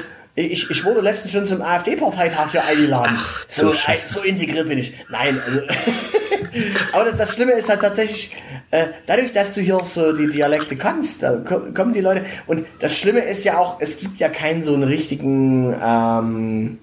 [0.45, 3.15] ich, ich wurde letztens schon zum AfD-Parteitag hier eingeladen.
[3.19, 4.13] Ach, so, Scheiße.
[4.13, 4.93] so integriert bin ich.
[5.09, 5.61] Nein, also.
[6.93, 8.31] Aber das, das Schlimme ist halt tatsächlich,
[8.71, 12.25] äh, dadurch, dass du hier so die Dialekte kannst, da ko- kommen die Leute.
[12.47, 16.79] Und das Schlimme ist ja auch, es gibt ja keinen so einen richtigen, ähm,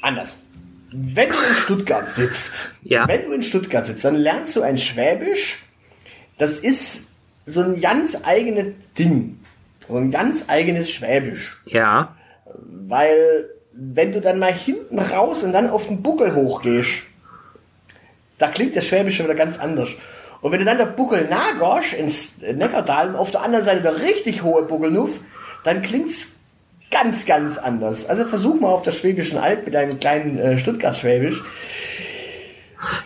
[0.00, 0.36] anders.
[0.92, 3.08] Wenn du in Stuttgart sitzt, Ja.
[3.08, 5.58] wenn du in Stuttgart sitzt, dann lernst du ein Schwäbisch.
[6.38, 7.08] Das ist
[7.46, 9.38] so ein ganz eigenes Ding.
[9.88, 11.60] So ein ganz eigenes Schwäbisch.
[11.66, 12.14] Ja.
[12.86, 17.02] Weil, wenn du dann mal hinten raus und dann auf den Buckel hochgehst,
[18.38, 19.90] da klingt das Schwäbische wieder ganz anders.
[20.40, 24.00] Und wenn du dann der Buckel nagorsch ins Neckartal und auf der anderen Seite der
[24.00, 25.20] richtig hohe Buckelnuff,
[25.64, 26.32] dann klingt's
[26.90, 28.06] ganz, ganz anders.
[28.06, 31.42] Also versuch mal auf der Schwäbischen Alb mit deinem kleinen äh, Stuttgart-Schwäbisch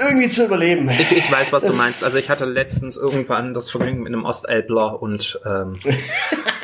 [0.00, 0.88] irgendwie zu überleben.
[0.88, 2.02] Ich, ich weiß, was du Das- meinst.
[2.02, 5.74] Also ich hatte letztens irgendwann das Vergnügen mit einem Ostelbler und ähm,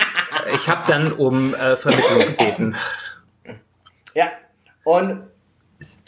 [0.62, 2.76] ich habe dann um äh, Vermittlung gebeten.
[4.14, 4.30] Ja,
[4.84, 5.22] und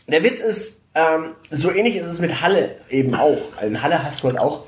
[0.06, 3.38] der Witz ist, ähm, so ähnlich ist es mit Halle eben auch.
[3.62, 4.64] In Halle hast du halt auch.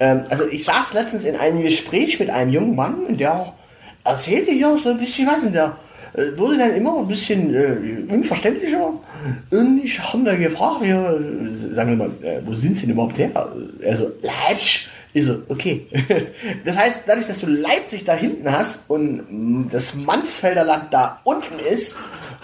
[0.00, 3.54] Ähm, also ich saß letztens in einem Gespräch mit einem jungen Mann, der
[4.02, 5.76] erzählte hier so ein bisschen was und der
[6.14, 8.94] äh, wurde dann immer ein bisschen äh, unverständlicher.
[9.50, 12.94] Und ich habe da gefragt, ja, äh, sagen wir mal, äh, wo sind sie denn
[12.94, 13.30] überhaupt her?
[13.80, 14.88] Er so, Leipzig.
[15.12, 15.86] Ich so, okay.
[16.64, 21.58] Das heißt, dadurch, dass du Leipzig da hinten hast und das Mansfelder Land da unten
[21.58, 21.96] ist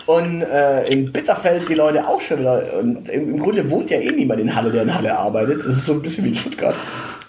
[0.07, 3.99] und äh, in Bitterfeld die Leute auch schon wieder, und im, im Grunde wohnt ja
[3.99, 5.61] eh niemand in Halle, der in Halle arbeitet.
[5.61, 6.75] Das ist so ein bisschen wie in Stuttgart.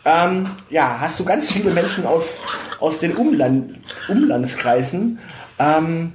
[0.06, 2.40] Ähm, ja, hast du ganz viele Menschen aus,
[2.80, 3.76] aus den Umland,
[4.08, 5.20] Umlandskreisen.
[5.60, 6.14] Ähm,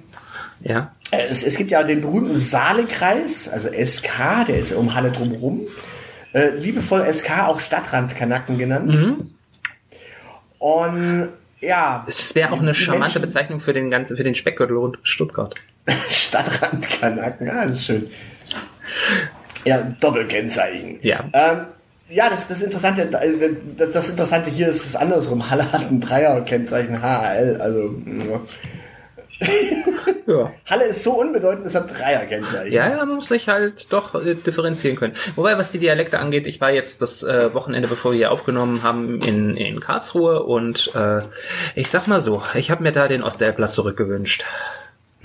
[0.63, 0.93] Ja.
[1.11, 5.63] äh, es, es gibt ja den berühmten Saale-Kreis, also SK, der ist um Halle drumherum.
[6.33, 8.97] Äh, liebevoll SK, auch Stadtrandkanaken genannt.
[10.59, 11.29] Und
[11.61, 14.99] ja, Es wäre auch eine charmante Menschen- Bezeichnung für den ganzen, für den Speckgürtel rund
[15.03, 15.55] Stuttgart.
[16.11, 18.11] Stadtrandkanaken, ja, das ist schön.
[19.65, 20.99] Ja, Doppelkennzeichen.
[21.03, 21.25] Ja.
[21.33, 21.59] Ähm,
[22.09, 25.49] ja, das, das Interessante, äh, das, das Interessante hier ist es andersrum.
[25.51, 28.41] Halle hat ein Dreierkennzeichen HL, also ja.
[30.27, 30.53] Ja.
[30.71, 32.73] Halle ist so unbedeutend, es hat Dreierkennzeichen.
[32.73, 35.15] Ja, ja, man muss sich halt doch äh, differenzieren können.
[35.35, 38.85] Wobei, was die Dialekte angeht, ich war jetzt das äh, Wochenende, bevor wir hier aufgenommen
[38.85, 41.23] haben, in, in Karlsruhe und äh,
[41.75, 44.45] ich sag mal so, ich habe mir da den Ostelbler zurückgewünscht.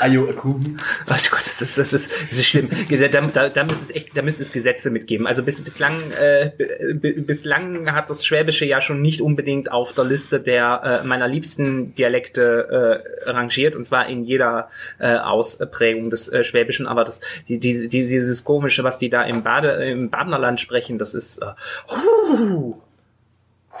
[0.00, 0.60] Ajo, Kuh.
[1.06, 2.68] Oh Gott, das ist, das ist, das ist schlimm.
[2.88, 5.26] Da, da, da müsste es echt, da müsste es Gesetze mitgeben.
[5.26, 6.52] Also bis, bislang, äh,
[6.94, 11.94] bislang hat das Schwäbische ja schon nicht unbedingt auf der Liste der äh, meiner liebsten
[11.94, 16.86] Dialekte äh, rangiert und zwar in jeder äh, Ausprägung des äh, Schwäbischen.
[16.86, 21.14] Aber das, die, die, dieses komische, was die da im Bade, im Badenerland sprechen, das
[21.14, 21.46] ist, äh,
[21.88, 22.76] huh,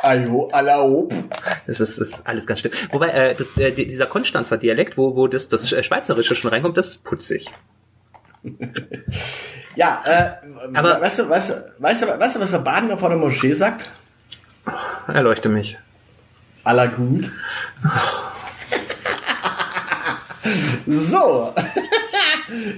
[0.02, 1.12] Ajo, Alaop.
[1.66, 2.72] das ist, ist alles ganz schlimm.
[2.92, 6.76] Wobei äh, das, äh, die- dieser Konstanzer Dialekt, wo, wo das, das Schweizerische schon reinkommt,
[6.76, 7.46] das ist putzig.
[9.76, 13.10] Ja, äh, Aber- weißt du, weißt du, weißt du, weißt du, was der Badener vor
[13.10, 13.88] der Moschee sagt?
[15.06, 15.78] Erleuchte mich.
[16.64, 17.30] Aller gut.
[20.86, 21.54] so.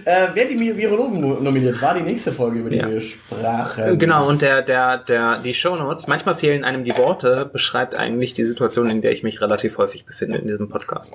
[0.04, 2.88] äh, wer die Virologen no- nominiert, war die nächste Folge, über die Ja.
[2.88, 3.98] wir sprachen.
[3.98, 8.44] Genau, und der, der, der, die Shownotes, manchmal fehlen einem die Worte, beschreibt eigentlich die
[8.44, 11.14] Situation, in der ich mich relativ häufig befinde in diesem Podcast.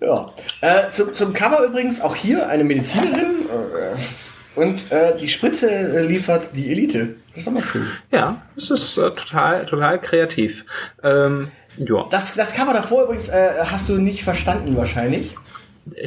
[0.00, 0.30] Ja.
[0.60, 3.46] Äh, zum, zum Cover übrigens auch hier eine Medizinerin.
[3.48, 7.14] Äh, und äh, die Spritze äh, liefert die Elite.
[7.30, 7.86] Das ist doch mal schön.
[8.10, 10.64] Ja, es ist äh, total, total kreativ.
[11.02, 11.48] Ähm,
[11.78, 15.34] ja, Das, das Cover davor übrigens äh, hast du nicht verstanden wahrscheinlich.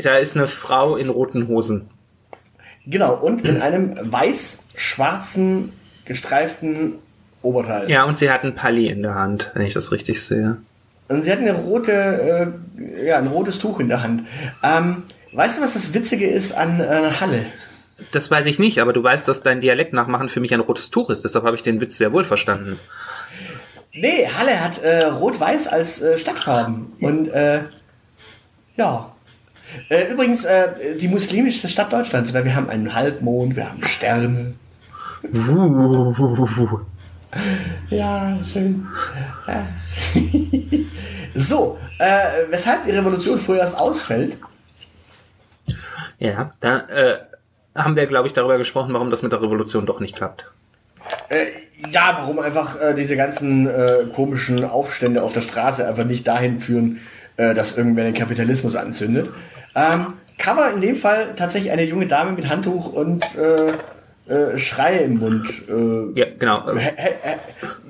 [0.04, 1.90] Da ist eine Frau in roten Hosen.
[2.86, 5.72] Genau, und in einem weiß-schwarzen
[6.06, 6.96] gestreiften
[7.42, 7.90] Oberteil.
[7.90, 10.58] Ja, und sie hat ein Pali in der Hand, wenn ich das richtig sehe.
[11.08, 14.28] Und sie hat eine rote, äh, ja, ein rotes Tuch in der Hand.
[14.64, 15.04] Ähm,
[15.34, 17.46] weißt du, was das Witzige ist an äh, Halle?
[18.12, 20.90] Das weiß ich nicht, aber du weißt, dass dein Dialekt nachmachen für mich ein rotes
[20.90, 21.24] Tuch ist.
[21.24, 22.80] Deshalb habe ich den Witz sehr wohl verstanden.
[23.92, 26.94] Nee, Halle hat äh, Rot-Weiß als äh, Stadtfarben.
[27.02, 27.62] Und äh,
[28.78, 29.12] ja.
[29.90, 34.54] Äh, übrigens, äh, die muslimischste Stadt Deutschlands, weil wir haben einen Halbmond, wir haben Sterne.
[37.90, 38.88] Ja, schön.
[39.48, 39.68] Ja.
[41.36, 44.38] so, äh, weshalb die Revolution vorerst ausfällt,
[46.20, 47.20] Ja, da äh,
[47.76, 50.52] haben wir, glaube ich, darüber gesprochen, warum das mit der Revolution doch nicht klappt.
[51.30, 51.46] Äh,
[51.92, 56.60] ja, warum einfach äh, diese ganzen äh, komischen Aufstände auf der Straße einfach nicht dahin
[56.60, 57.00] führen,
[57.38, 59.30] äh, dass irgendwer den Kapitalismus anzündet.
[59.76, 63.74] Ähm, Cover in dem Fall tatsächlich eine junge Dame mit Handtuch und äh,
[64.30, 65.48] äh, Schreie im Mund.
[65.68, 66.68] Äh, Ja, genau.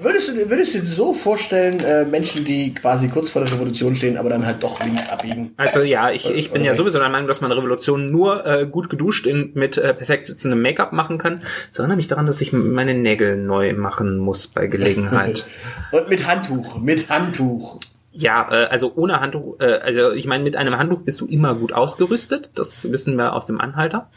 [0.01, 3.93] würdest, du, würdest du dir so vorstellen, äh, Menschen, die quasi kurz vor der Revolution
[3.93, 5.53] stehen, aber dann halt doch links abbiegen?
[5.57, 8.89] Also ja, ich, ich bin ja sowieso der Meinung, dass man Revolution nur äh, gut
[8.89, 11.41] geduscht in, mit äh, perfekt sitzendem Make-up machen kann.
[11.69, 15.45] Das erinnert mich daran, dass ich meine Nägel neu machen muss bei Gelegenheit.
[15.91, 17.77] Und mit Handtuch, mit Handtuch.
[18.12, 21.55] Ja, äh, also ohne Handtuch, äh, also ich meine, mit einem Handtuch bist du immer
[21.55, 22.49] gut ausgerüstet.
[22.55, 24.10] Das wissen wir aus dem Anhalter.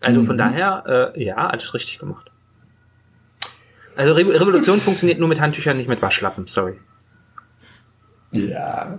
[0.00, 2.30] Also von daher, äh, ja, alles richtig gemacht.
[3.94, 6.78] Also Re Revolution funktioniert nur mit Handtüchern, nicht mit Waschlappen, sorry.
[8.32, 8.98] Ja.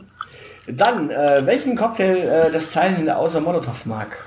[0.65, 4.17] Dann, äh, welchen Cocktail äh, das Zeilenende außer Molotow mag?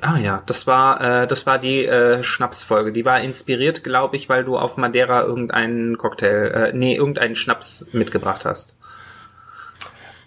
[0.00, 2.92] Ah ja, das war äh, das war die äh, Schnapsfolge.
[2.92, 7.86] Die war inspiriert, glaube ich, weil du auf Madeira irgendeinen Cocktail, äh, nee, irgendeinen Schnaps
[7.92, 8.76] mitgebracht hast.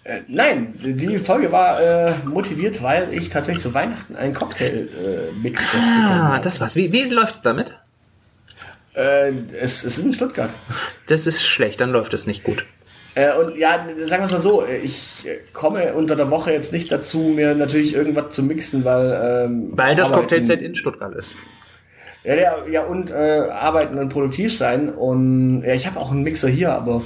[0.04, 6.38] Äh, nein, die Folge war äh, motiviert, weil ich tatsächlich zu Weihnachten einen Cocktail-Mix Ah,
[6.40, 6.76] das war's.
[6.76, 7.78] Wie, wie läuft's damit?
[8.94, 10.50] Äh, es, es ist in Stuttgart.
[11.06, 12.66] Das ist schlecht, dann läuft es nicht gut.
[13.14, 16.52] Äh, und ja, sagen wir es mal so, äh, ich äh, komme unter der Woche
[16.52, 19.46] jetzt nicht dazu, mir natürlich irgendwas zu mixen, weil...
[19.46, 21.34] Ähm, Weil das Cocktailset in Stuttgart ist.
[22.24, 24.90] Ja, ja, ja und äh, arbeiten und produktiv sein.
[24.90, 27.02] Und ja, ich habe auch einen Mixer hier, aber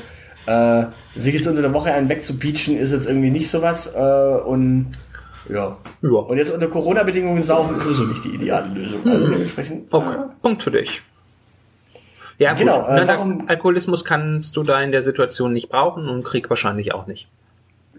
[0.48, 3.86] äh, sich jetzt unter der Woche einen wegzupeachen, ist jetzt irgendwie nicht sowas.
[3.94, 4.86] Äh, und
[5.48, 5.76] ja.
[6.02, 6.08] Ja.
[6.10, 9.00] Und jetzt unter Corona-Bedingungen saufen ist sowieso nicht die ideale Lösung.
[9.06, 9.92] Also dementsprechend.
[9.92, 11.02] Okay, Punkt für dich.
[12.38, 12.60] Ja, gut.
[12.60, 16.94] Genau, äh, warum- Alkoholismus kannst du da in der Situation nicht brauchen und Krieg wahrscheinlich
[16.94, 17.28] auch nicht.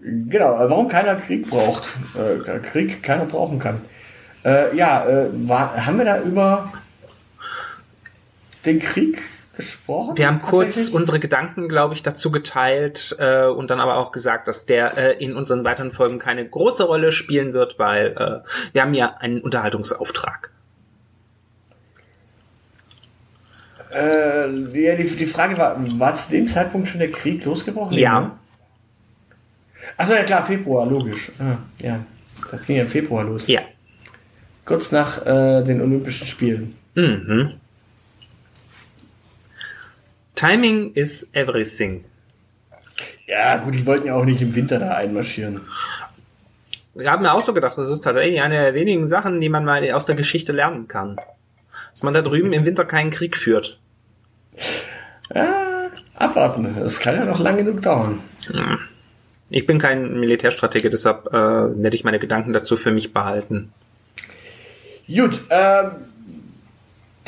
[0.02, 1.82] Genau, äh, warum keiner Krieg braucht.
[2.14, 3.82] Äh, Krieg keiner brauchen kann.
[4.44, 6.72] Äh, ja, äh, war, haben wir da über
[8.64, 9.20] den Krieg
[9.60, 10.16] gesprochen?
[10.16, 14.48] Wir haben kurz unsere Gedanken, glaube ich, dazu geteilt äh, und dann aber auch gesagt,
[14.48, 18.82] dass der äh, in unseren weiteren Folgen keine große Rolle spielen wird, weil äh, wir
[18.82, 20.50] haben ja einen Unterhaltungsauftrag.
[23.92, 24.48] Äh,
[24.80, 27.98] ja, die, die Frage war, war zu dem Zeitpunkt schon der Krieg losgebrochen?
[27.98, 28.38] Ja.
[29.96, 31.32] Achso, ja klar, Februar, logisch.
[31.38, 32.00] Ah, ja,
[32.50, 33.46] das ging ja im Februar los.
[33.48, 33.62] Ja.
[34.64, 36.76] Kurz nach äh, den Olympischen Spielen.
[36.94, 37.54] Mhm.
[40.40, 42.02] Timing is everything.
[43.26, 45.60] Ja, gut, die wollten ja auch nicht im Winter da einmarschieren.
[46.94, 49.66] Wir haben mir auch so gedacht, das ist tatsächlich eine der wenigen Sachen, die man
[49.66, 51.16] mal aus der Geschichte lernen kann.
[51.90, 53.78] Dass man da drüben im Winter keinen Krieg führt.
[55.34, 56.74] Ja, abwarten.
[56.80, 58.20] Das kann ja noch lang genug dauern.
[59.50, 61.32] Ich bin kein Militärstratege, deshalb äh,
[61.82, 63.74] werde ich meine Gedanken dazu für mich behalten.
[65.06, 65.90] Gut, ähm,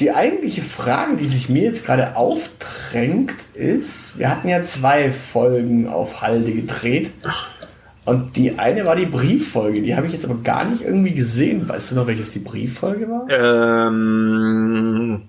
[0.03, 5.89] die eigentliche Frage, die sich mir jetzt gerade aufdrängt, ist, wir hatten ja zwei Folgen
[5.89, 7.13] auf Halde gedreht.
[8.05, 11.69] Und die eine war die Brieffolge, die habe ich jetzt aber gar nicht irgendwie gesehen.
[11.69, 13.29] Weißt du noch, welches die Brieffolge war?
[13.31, 15.23] Ähm,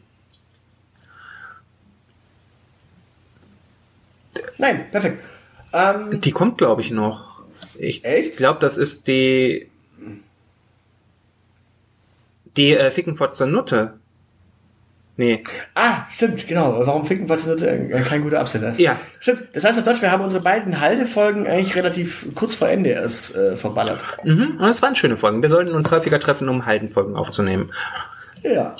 [4.57, 5.24] Nein, perfekt.
[5.71, 7.43] Ähm, die kommt, glaube ich, noch.
[7.78, 8.38] Ich Echt?
[8.38, 9.67] glaube, das ist die
[12.57, 13.99] die äh, Fickenfotzer Nutte.
[15.16, 15.43] Nee.
[15.76, 16.82] ah, stimmt, genau.
[16.88, 18.80] Warum ficken Patinute äh, kein guter Absender ist.
[18.80, 18.99] Ja.
[19.20, 19.43] Stimmt.
[19.53, 23.36] Das heißt auf Deutsch, wir haben unsere beiden Haltefolgen eigentlich relativ kurz vor Ende erst
[23.36, 23.99] äh, verballert.
[24.24, 24.57] Mhm.
[24.59, 25.43] Und es waren schöne Folgen.
[25.43, 27.72] Wir sollten uns häufiger treffen, um Haldenfolgen aufzunehmen.
[28.41, 28.76] Ja.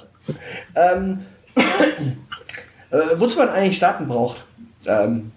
[0.75, 1.19] Ähm,
[1.55, 4.43] äh, wozu man eigentlich Staaten braucht,
[4.88, 5.31] ähm,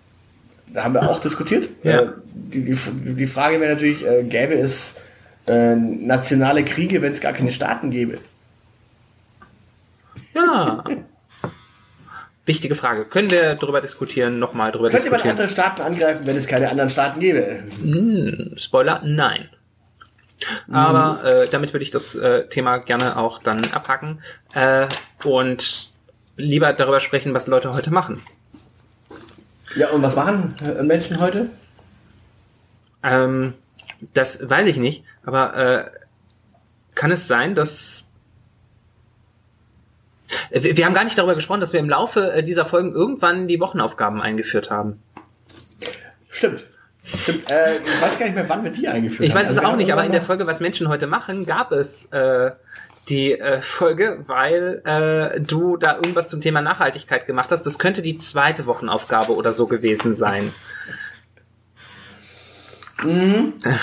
[0.72, 1.68] da haben wir auch diskutiert.
[1.82, 2.02] Ja.
[2.02, 2.76] Äh, die, die,
[3.14, 4.94] die Frage wäre natürlich, äh, gäbe es
[5.46, 8.18] äh, nationale Kriege, wenn es gar keine Staaten gäbe?
[10.36, 10.84] Ja.
[12.44, 13.06] Wichtige Frage.
[13.06, 15.36] Können wir darüber diskutieren, nochmal darüber Könnte man diskutieren?
[15.36, 17.64] andere Staaten angreifen, wenn es keine anderen Staaten gäbe?
[18.56, 19.48] Spoiler, nein.
[20.70, 24.20] Aber äh, damit würde ich das äh, Thema gerne auch dann abhaken.
[24.54, 24.86] Äh,
[25.24, 25.90] und
[26.36, 28.22] lieber darüber sprechen, was Leute heute machen.
[29.74, 31.50] Ja, und was machen äh, Menschen heute?
[33.02, 33.54] Ähm,
[34.14, 35.90] das weiß ich nicht, aber äh,
[36.94, 38.05] kann es sein, dass
[40.50, 43.60] wir, haben gar nicht darüber gesprochen, dass wir im Laufe äh, dieser Folgen irgendwann die
[43.60, 45.00] Wochenaufgaben eingeführt haben.
[46.30, 46.64] Stimmt.
[47.04, 47.50] Stimmt.
[47.50, 49.42] Äh, ich weiß gar nicht mehr, wann wir die eingeführt Ich haben.
[49.42, 52.06] weiß es Also auch nicht, aber in der Folge, was Menschen heute machen, gab es
[52.06, 52.50] äh,
[53.08, 57.64] die äh, Folge, weil äh, du da irgendwas zum Thema Nachhaltigkeit gemacht hast.
[57.64, 60.52] Das könnte die zweite Wochenaufgabe oder so gewesen sein.
[63.02, 63.52] mal-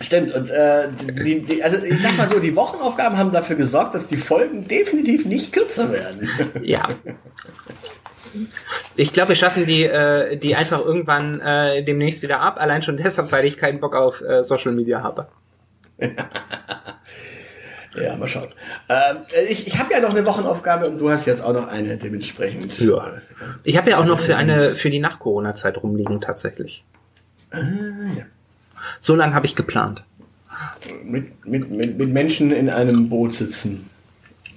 [0.00, 0.34] Stimmt.
[0.34, 0.88] Und, äh,
[1.24, 4.66] die, die, also ich sag mal so, die Wochenaufgaben haben dafür gesorgt, dass die Folgen
[4.68, 6.28] definitiv nicht kürzer werden.
[6.62, 6.88] Ja.
[8.96, 12.60] Ich glaube, wir schaffen die, äh, die einfach irgendwann äh, demnächst wieder ab.
[12.60, 15.28] Allein schon deshalb, weil ich keinen Bock auf äh, Social Media habe.
[17.96, 18.48] Ja, mal schauen.
[18.88, 19.18] Ähm,
[19.48, 22.78] ich ich habe ja noch eine Wochenaufgabe und du hast jetzt auch noch eine dementsprechend.
[22.78, 23.14] Ja.
[23.64, 26.84] Ich habe ja auch noch für eine für die Nach-Corona-Zeit rumliegen tatsächlich.
[29.00, 30.04] So lange habe ich geplant.
[31.04, 33.90] Mit, mit, mit, mit Menschen in einem Boot sitzen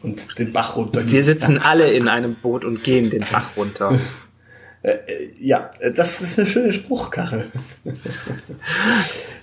[0.01, 1.05] und den Bach runter.
[1.09, 3.99] Wir sitzen alle in einem Boot und gehen den Bach runter.
[4.81, 7.51] Äh, äh, ja, äh, das ist eine schöne Spruchkachel.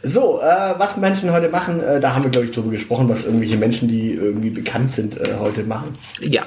[0.02, 3.26] so, äh, was Menschen heute machen, äh, da haben wir, glaube ich, drüber gesprochen, was
[3.26, 5.98] irgendwelche Menschen, die irgendwie bekannt sind, äh, heute machen.
[6.20, 6.46] Ja.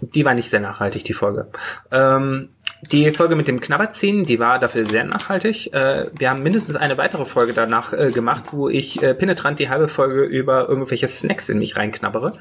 [0.00, 1.48] Die war nicht sehr nachhaltig, die Folge.
[1.90, 2.50] Ähm,
[2.82, 5.72] die Folge mit dem Knabberziehen, die war dafür sehr nachhaltig.
[5.72, 9.68] Äh, wir haben mindestens eine weitere Folge danach äh, gemacht, wo ich äh, penetrant die
[9.68, 12.32] halbe Folge über irgendwelche Snacks in mich reinknabbere.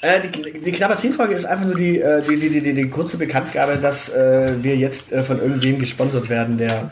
[0.00, 4.12] Äh, die die Knabberzin-Folge ist einfach nur die, die, die, die, die, kurze Bekanntgabe, dass
[4.12, 6.90] wir jetzt von irgendwem gesponsert werden, der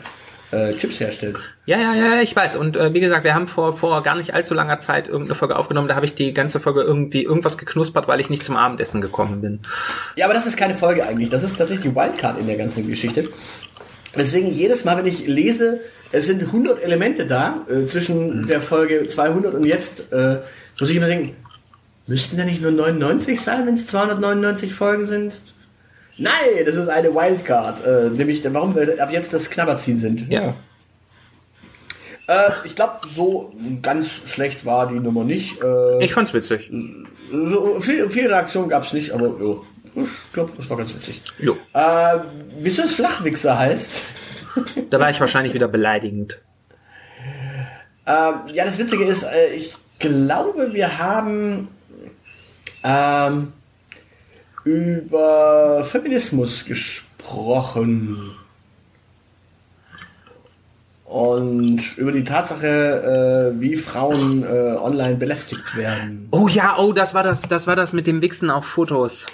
[0.51, 1.37] äh, Chips herstellt.
[1.65, 2.55] Ja, ja, ja, ich weiß.
[2.55, 5.55] Und äh, wie gesagt, wir haben vor, vor gar nicht allzu langer Zeit irgendeine Folge
[5.55, 5.87] aufgenommen.
[5.87, 9.41] Da habe ich die ganze Folge irgendwie irgendwas geknuspert, weil ich nicht zum Abendessen gekommen
[9.41, 9.59] bin.
[10.15, 11.29] Ja, aber das ist keine Folge eigentlich.
[11.29, 13.29] Das ist tatsächlich die Wildcard in der ganzen Geschichte.
[14.15, 15.81] Deswegen jedes Mal, wenn ich lese,
[16.11, 20.39] es sind 100 Elemente da, äh, zwischen der Folge 200 und jetzt, äh,
[20.79, 21.35] muss ich immer denken,
[22.07, 25.35] müssten da nicht nur 99 sein, wenn es 299 Folgen sind?
[26.19, 27.85] Nein, das ist eine Wildcard.
[27.85, 30.29] Äh, nämlich, warum wir ab jetzt das Knabberziehen sind.
[30.29, 30.53] Ja.
[32.27, 35.61] Äh, ich glaube, so ganz schlecht war die Nummer nicht.
[35.63, 36.71] Äh, Ich fand's witzig.
[37.31, 39.65] so, viel, viel Reaktion gab es nicht, aber jo,
[39.95, 41.21] ich glaube, das war ganz witzig.
[41.39, 41.57] Jo.
[41.73, 42.17] Äh,
[42.59, 44.03] wieso es Flachwichser heißt?
[44.89, 46.41] Da war ich wahrscheinlich wieder beleidigend.
[48.05, 51.67] Äh, ja, das Witzige ist, äh, ich glaube, wir haben
[52.83, 53.53] ähm,
[54.69, 58.35] über Feminismus gesprochen.
[61.05, 66.27] Und über die Tatsache, äh, wie Frauen äh, online belästigt werden.
[66.29, 69.25] Oh ja, oh, das war das, das war das mit dem Wichsen auf Fotos.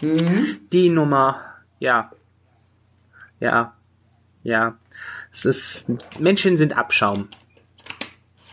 [0.00, 1.40] Die Nummer.
[1.78, 2.10] Ja.
[3.38, 3.74] Ja.
[4.42, 4.76] Ja.
[5.32, 5.86] Es ist,
[6.18, 7.28] Menschen sind Abschaum.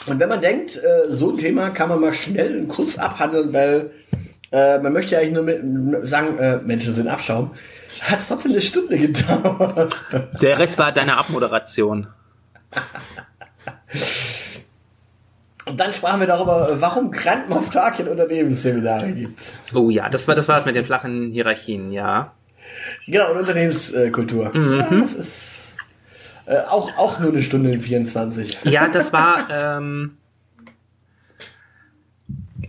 [0.05, 3.51] Und wenn man denkt, äh, so ein Thema kann man mal schnell einen Kuss abhandeln,
[3.51, 3.91] weil
[4.51, 7.51] äh, man möchte ja eigentlich nur mit, sagen, äh, Menschen sind Abschaum,
[8.01, 9.95] hat es trotzdem eine Stunde gedauert.
[10.41, 12.07] Der Rest war deine Abmoderation.
[15.65, 19.39] Und dann sprachen wir darüber, warum Krankenhoftark in Unternehmensseminare gibt.
[19.73, 22.33] Oh ja, das war das war es mit den flachen Hierarchien, ja.
[23.05, 24.51] Genau, und Unternehmenskultur.
[24.55, 25.59] Ja, das ist
[26.45, 28.59] äh, auch, auch nur eine Stunde in 24.
[28.63, 29.47] Ja, das war.
[29.51, 30.17] Ähm,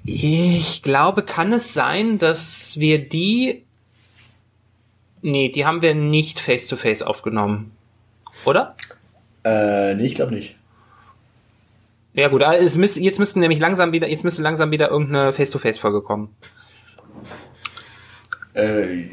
[0.05, 3.65] ich glaube, kann es sein, dass wir die.
[5.23, 7.73] Nee, die haben wir nicht face to face aufgenommen.
[8.45, 8.77] Oder?
[9.45, 10.57] Äh, nee, ich glaube nicht.
[12.15, 15.33] Ja gut, aber es müsste, jetzt müssten nämlich langsam wieder, jetzt müsste langsam wieder irgendeine
[15.33, 16.35] Face-to-Face-Folge kommen.
[18.55, 19.05] Äh,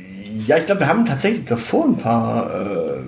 [0.48, 3.00] ja, ich glaube, wir haben tatsächlich davor ein paar äh,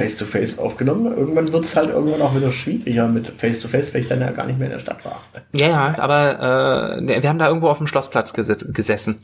[0.00, 1.06] Face-to-Face aufgenommen.
[1.16, 4.46] Irgendwann wird es halt irgendwann auch wieder schwieriger mit Face-to-Face, weil ich dann ja gar
[4.46, 5.22] nicht mehr in der Stadt war.
[5.52, 9.18] Ja, ja, aber äh, wir haben da irgendwo auf dem Schlossplatz gesit- gesessen.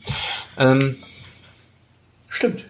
[0.57, 0.95] Ähm,
[2.29, 2.63] Stimmt.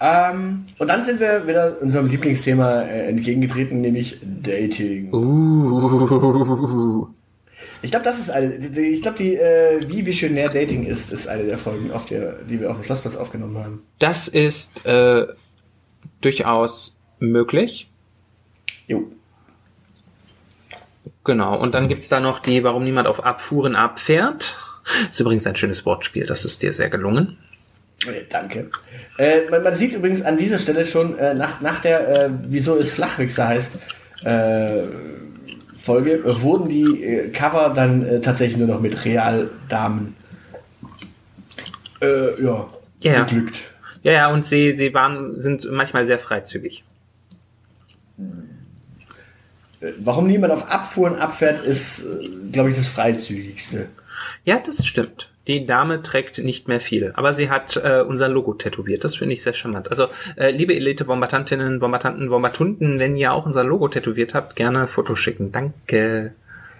[0.00, 5.12] Ähm, und dann sind wir wieder unserem Lieblingsthema äh, entgegengetreten, nämlich Dating.
[5.14, 7.06] uh,
[7.80, 8.58] Ich glaube, das ist eine.
[8.58, 12.32] die- Ich glaube, die äh, wie visionär Dating ist, ist eine der Folgen, auf der,
[12.48, 13.82] die wir auf dem Schlossplatz aufgenommen haben.
[13.98, 15.26] das ist äh,
[16.24, 17.90] durchaus möglich.
[18.86, 19.10] Jo.
[21.24, 21.58] Genau.
[21.58, 24.56] Und dann gibt's da noch die, warum niemand auf Abfuhren abfährt.
[25.10, 27.38] Ist übrigens ein schönes Wortspiel, das ist dir sehr gelungen.
[28.28, 28.70] Danke.
[29.16, 32.76] Äh, man, man sieht übrigens an dieser Stelle schon äh, nach, nach der, äh, wieso
[32.76, 33.78] es Flachwichser heißt,
[34.24, 34.82] äh,
[35.80, 40.16] Folge, wurden die äh, Cover dann äh, tatsächlich nur noch mit Realdamen
[42.02, 42.68] äh, ja,
[43.00, 43.24] Ja, ja.
[44.04, 46.84] Ja, ja, und sie, sie waren, sind manchmal sehr freizügig.
[49.80, 52.04] Äh, Warum niemand auf Abfuhren abfährt, ist,
[52.52, 53.88] glaube ich, das freizügigste.
[54.44, 55.30] Ja, das stimmt.
[55.46, 59.04] Die Dame trägt nicht mehr viel, aber sie hat äh, unser Logo tätowiert.
[59.04, 59.90] Das finde ich sehr charmant.
[59.90, 65.14] Also, äh, liebe Elite-Bombardantinnen, Bombardanten, Bombatunden, wenn ihr auch unser Logo tätowiert habt, gerne Foto
[65.14, 65.50] schicken.
[65.52, 66.32] Danke.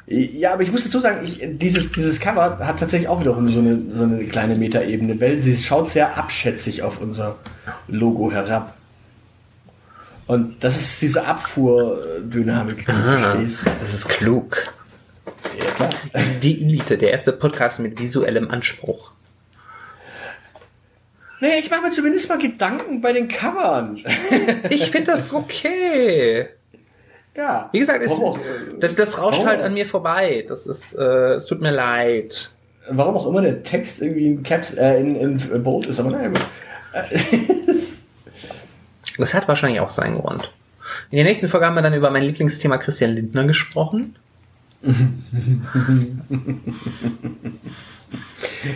[0.06, 3.60] Ja, aber ich muss dazu sagen, ich, dieses, dieses Cover hat tatsächlich auch wiederum so
[3.60, 7.36] eine, so eine kleine Metaebene, weil sie schaut sehr abschätzig auf unser
[7.88, 8.74] Logo herab.
[10.26, 13.64] Und das ist diese Abfuhrdynamik, die du verstehst.
[13.80, 14.64] das ist klug.
[15.58, 15.90] Ja, klar.
[16.42, 19.10] Die Elite, der erste Podcast mit visuellem Anspruch.
[21.40, 24.02] Nee, ich mache mir zumindest mal Gedanken bei den Covern.
[24.70, 26.48] Ich finde das okay.
[27.36, 27.68] Ja.
[27.72, 28.38] Wie gesagt, es, warum, auch,
[28.80, 30.44] das, das rauscht warum- halt an mir vorbei.
[30.48, 32.50] Das ist, äh, es tut mir leid.
[32.88, 36.28] warum auch immer der Text irgendwie in Caps, äh, in, in Bold ist, aber naja,
[36.28, 36.40] gut.
[39.16, 40.50] Das hat wahrscheinlich auch seinen Grund.
[41.12, 44.16] In der nächsten Folge haben wir dann über mein Lieblingsthema Christian Lindner gesprochen.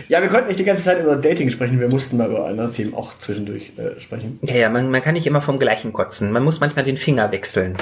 [0.07, 2.71] Ja, wir konnten nicht die ganze Zeit über Dating sprechen, wir mussten mal über andere
[2.71, 4.39] Themen auch zwischendurch äh, sprechen.
[4.43, 6.31] Ja, ja, man, man kann nicht immer vom Gleichen kotzen.
[6.31, 7.73] Man muss manchmal den Finger wechseln.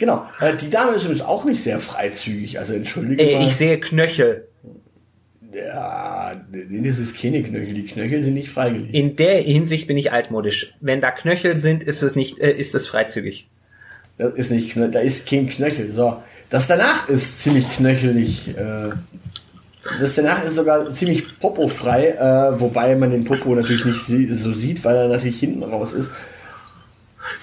[0.00, 0.26] Genau.
[0.40, 3.46] Äh, die Dame ist übrigens auch nicht sehr freizügig, also entschuldige Ey, mal.
[3.46, 4.48] ich sehe Knöchel.
[5.52, 7.74] Ja, das ist keine Knöchel.
[7.74, 8.94] Die Knöchel sind nicht freigelegt.
[8.94, 10.72] In der Hinsicht bin ich altmodisch.
[10.80, 13.50] Wenn da Knöchel sind, ist es nicht, äh, ist es freizügig.
[14.16, 15.92] Das ist nicht Knöchel, da ist kein Knöchel.
[15.92, 16.22] So.
[16.48, 18.56] Das danach ist ziemlich knöchelig.
[18.56, 18.92] Äh,
[20.00, 24.06] das danach ist sogar ziemlich popofrei, äh, wobei man den Popo natürlich nicht
[24.38, 26.10] so sieht, weil er natürlich hinten raus ist.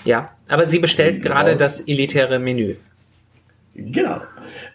[0.06, 2.76] Ja, aber sie bestellt gerade das elitäre Menü.
[3.76, 4.22] Genau.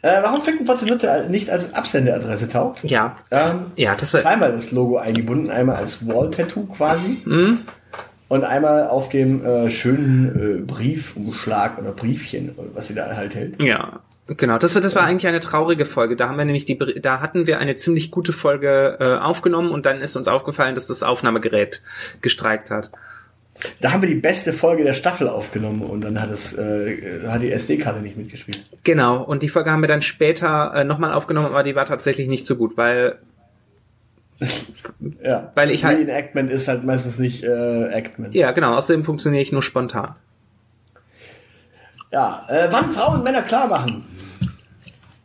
[0.03, 0.87] Äh, warum Finkenpotte
[1.29, 2.85] nicht als Absenderadresse taugt?
[2.85, 4.21] Ja, Ähm, ja, das war.
[4.21, 7.23] zweimal das Logo eingebunden, einmal als Wall-Tattoo quasi
[8.29, 13.61] und einmal auf dem äh, schönen äh, Briefumschlag oder Briefchen, was sie da halt hält.
[13.61, 14.59] Ja, genau.
[14.59, 16.15] Das war, das war eigentlich eine traurige Folge.
[16.17, 19.85] Da haben wir nämlich die, da hatten wir eine ziemlich gute Folge äh, aufgenommen und
[19.85, 21.83] dann ist uns aufgefallen, dass das Aufnahmegerät
[22.21, 22.91] gestreikt hat.
[23.81, 27.43] Da haben wir die beste Folge der Staffel aufgenommen und dann hat es äh, hat
[27.43, 28.63] die SD-Karte nicht mitgespielt.
[28.85, 29.23] Genau.
[29.23, 32.45] Und die Folge haben wir dann später äh, nochmal aufgenommen, aber die war tatsächlich nicht
[32.47, 33.19] so gut, weil
[35.25, 38.35] Ja, Weil ich halt- Reenactment ist halt meistens nicht äh, Actment.
[38.35, 38.77] ja, genau.
[38.77, 40.13] Außerdem funktioniere ich nur spontan.
[42.11, 44.05] Ja, äh, wann Frauen und Männer klar machen.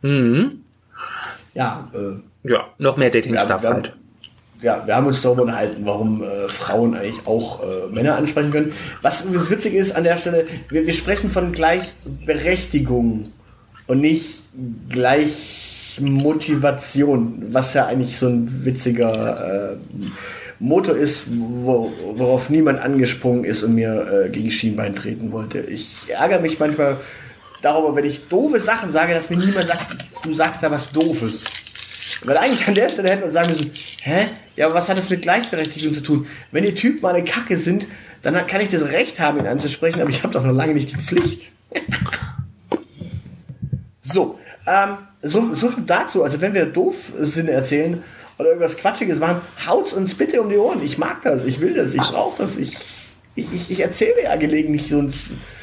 [0.02, 0.62] Mhm.
[1.54, 3.94] Ja, äh, Ja, noch mehr Dating-Stuff halt.
[4.60, 8.72] Ja, wir haben uns darüber unterhalten, warum äh, Frauen eigentlich auch äh, Männer ansprechen können.
[9.02, 13.32] Was übrigens witzig ist an der Stelle, wir, wir sprechen von Gleichberechtigung
[13.86, 14.42] und nicht
[14.88, 19.76] Gleichmotivation, was ja eigentlich so ein witziger äh,
[20.58, 25.60] Motor ist, wo, worauf niemand angesprungen ist und mir äh, gegen Schienbein treten wollte.
[25.60, 26.96] Ich ärgere mich manchmal
[27.62, 29.86] darüber, wenn ich doofe Sachen sage, dass mir niemand sagt,
[30.24, 31.44] du sagst da was Doofes.
[32.24, 33.70] Weil eigentlich an der Stelle hätten wir sagen müssen,
[34.02, 34.26] hä?
[34.58, 36.26] Ja, aber was hat das mit Gleichberechtigung zu tun?
[36.50, 37.86] Wenn die Typen mal eine Kacke sind,
[38.22, 40.90] dann kann ich das Recht haben, ihn anzusprechen, aber ich habe doch noch lange nicht
[40.90, 41.52] die Pflicht.
[44.02, 44.36] so,
[44.66, 46.24] ähm, so, so viel dazu.
[46.24, 48.02] Also wenn wir doof sind erzählen
[48.36, 50.82] oder irgendwas Quatschiges machen, haut's uns bitte um die Ohren.
[50.82, 52.56] Ich mag das, ich will das, ich brauche das.
[52.56, 52.76] Ich,
[53.36, 55.14] ich, ich, ich erzähle ja gelegentlich so einen,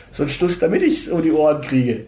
[0.09, 2.05] so Schluss, damit ich um die Ohren kriege.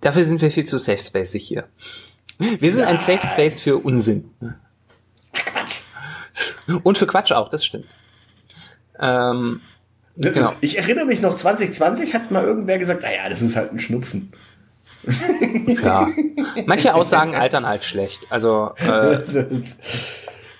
[0.00, 1.64] Dafür sind wir viel zu safe spacig hier.
[2.38, 4.30] Wir sind ein Safe Space für Unsinn.
[5.32, 5.80] Quatsch.
[6.82, 7.86] Und für Quatsch auch, das stimmt.
[9.00, 9.60] Ähm,
[10.16, 10.52] genau.
[10.60, 14.32] Ich erinnere mich noch, 2020 hat mal irgendwer gesagt, naja, das ist halt ein Schnupfen.
[15.76, 16.12] Klar.
[16.66, 18.20] Manche Aussagen altern alt schlecht.
[18.30, 19.18] Also, äh,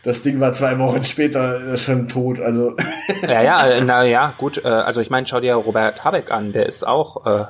[0.08, 2.74] Das Ding war zwei Wochen später schon tot, also.
[3.28, 4.64] ja, ja, äh, na ja, gut.
[4.64, 6.50] Äh, also ich meine, schau dir Robert Habeck an.
[6.54, 7.26] Der ist auch.
[7.26, 7.44] Äh,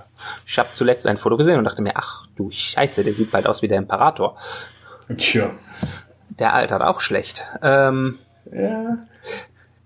[0.45, 3.47] ich habe zuletzt ein Foto gesehen und dachte mir, ach du Scheiße, der sieht bald
[3.47, 4.37] aus wie der Imperator.
[5.17, 5.53] Tja.
[6.31, 7.47] Der altert auch schlecht.
[7.63, 8.19] Ähm,
[8.51, 8.99] Ja.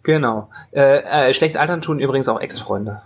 [0.03, 0.49] genau.
[0.71, 3.03] Äh, äh, schlecht altern tun übrigens auch Ex-Freunde.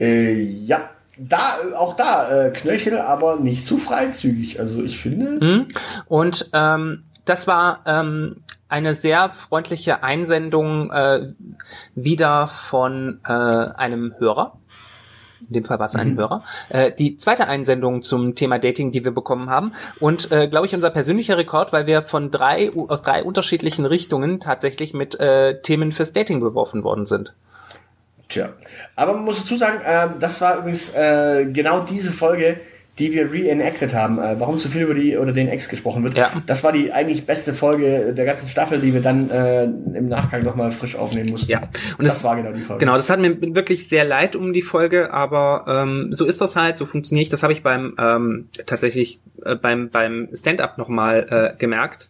[0.00, 0.88] Äh, ja.
[1.18, 4.58] Da, auch da, äh, Knöchel, aber nicht zu freizügig.
[4.58, 5.44] Also ich finde.
[5.44, 5.68] Mhm.
[6.06, 8.36] Und ähm, das war ähm,
[8.68, 11.32] eine sehr freundliche Einsendung äh,
[11.94, 14.58] wieder von äh, einem Hörer.
[15.46, 16.42] In dem Fall war es ein Hörer.
[16.68, 19.72] Äh, die zweite Einsendung zum Thema Dating, die wir bekommen haben.
[20.00, 24.40] Und äh, glaube ich, unser persönlicher Rekord, weil wir von drei aus drei unterschiedlichen Richtungen
[24.40, 27.34] tatsächlich mit äh, Themen fürs Dating beworfen worden sind.
[28.28, 28.50] Tja.
[28.96, 32.60] Aber man muss dazu sagen, ähm, das war übrigens äh, genau diese Folge,
[32.98, 36.16] die wir reenacted haben, äh, warum zu viel über die oder den Ex gesprochen wird.
[36.16, 36.42] Ja.
[36.46, 40.42] Das war die eigentlich beste Folge der ganzen Staffel, die wir dann äh, im Nachgang
[40.42, 41.50] nochmal frisch aufnehmen mussten.
[41.50, 41.62] Ja.
[41.98, 42.80] Und das, das- war genau die Folge.
[42.84, 46.56] Genau, das hat mir wirklich sehr leid um die Folge, aber ähm, so ist das
[46.56, 47.28] halt, so funktioniert ich.
[47.30, 52.08] Das habe ich beim ähm, tatsächlich äh, beim beim Stand-up nochmal äh, gemerkt.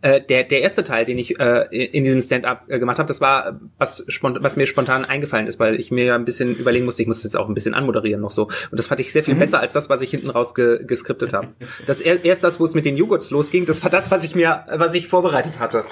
[0.00, 3.20] Äh, der der erste Teil, den ich äh, in diesem Stand-up äh, gemacht habe, das
[3.20, 7.02] war was was mir spontan eingefallen ist, weil ich mir ja ein bisschen überlegen musste,
[7.02, 8.44] ich muss jetzt auch ein bisschen anmoderieren noch so.
[8.44, 11.32] Und das fand ich sehr viel besser als das, was ich hinten raus ge geskriptet
[11.32, 11.48] habe.
[11.88, 14.36] Das er, erst das, wo es mit den Joghurts losging, das war das, was ich
[14.36, 15.84] mir, was ich vorbereitet hatte.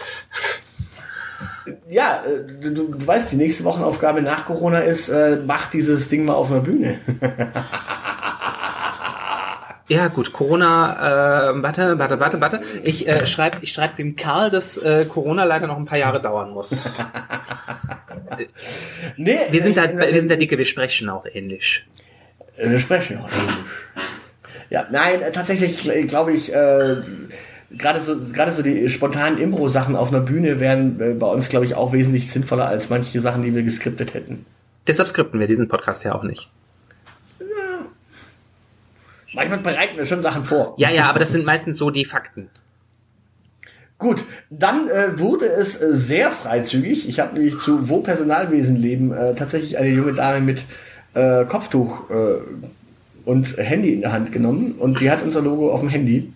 [1.88, 6.08] Ja, äh, du, du du weißt, die nächste Wochenaufgabe nach Corona ist, äh, mach dieses
[6.08, 7.00] Ding mal auf einer Bühne.
[9.88, 12.60] Ja, gut, Corona, äh, warte, warte, warte, warte.
[12.82, 16.20] Ich äh, schreibe ich schreib dem Karl, dass äh, Corona leider noch ein paar Jahre
[16.20, 16.80] dauern muss.
[19.16, 21.86] nee, Wir sind da, äh, wir sind da dicke, wir sprechen auch ähnlich.
[22.56, 23.64] Äh, Wir sprechen auch Englisch.
[24.70, 26.96] Ja, nein, äh, tatsächlich äh, glaube ich, äh,
[27.70, 31.64] gerade so, gerade so die spontanen Impro-Sachen auf einer Bühne wären äh, bei uns, glaube
[31.66, 34.46] ich, auch wesentlich sinnvoller als manche Sachen, die wir geskriptet hätten.
[34.88, 36.50] Deshalb skripten wir diesen Podcast ja auch nicht.
[39.36, 40.74] Manchmal bereiten wir schon Sachen vor.
[40.78, 42.48] Ja, ja, aber das sind meistens so die Fakten.
[43.98, 47.08] Gut, dann äh, wurde es äh, sehr freizügig.
[47.08, 50.64] Ich habe nämlich zu Wo Personalwesen leben äh, tatsächlich eine junge Dame mit
[51.14, 52.38] äh, Kopftuch äh,
[53.24, 56.32] und Handy in der Hand genommen und die hat unser Logo auf dem Handy.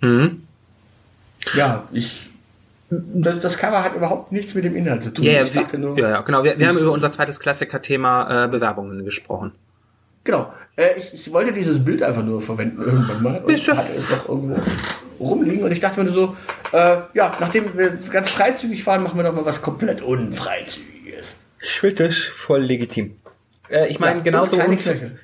[0.00, 0.42] Mhm.
[1.54, 2.30] Ja, ich.
[2.90, 5.24] Das, das Cover hat überhaupt nichts mit dem Inhalt zu tun.
[5.24, 5.98] Ja, ja, ich dachte nur.
[5.98, 6.44] ja, genau.
[6.44, 9.52] Wir, wir haben über unser zweites Klassiker-Thema äh, Bewerbungen gesprochen.
[10.24, 10.52] Genau.
[10.76, 13.92] Äh, ich, ich wollte dieses Bild einfach nur verwenden irgendwann mal und Ist ja hatte
[13.92, 14.60] es doch irgendwo
[15.20, 16.36] rumliegen und ich dachte mir nur so,
[16.76, 21.26] äh, ja, nachdem wir ganz freizügig waren, machen wir doch mal was komplett unfreizügiges.
[21.62, 23.16] Ich finde das voll legitim.
[23.68, 24.56] Äh, ich meine, Ja, genauso.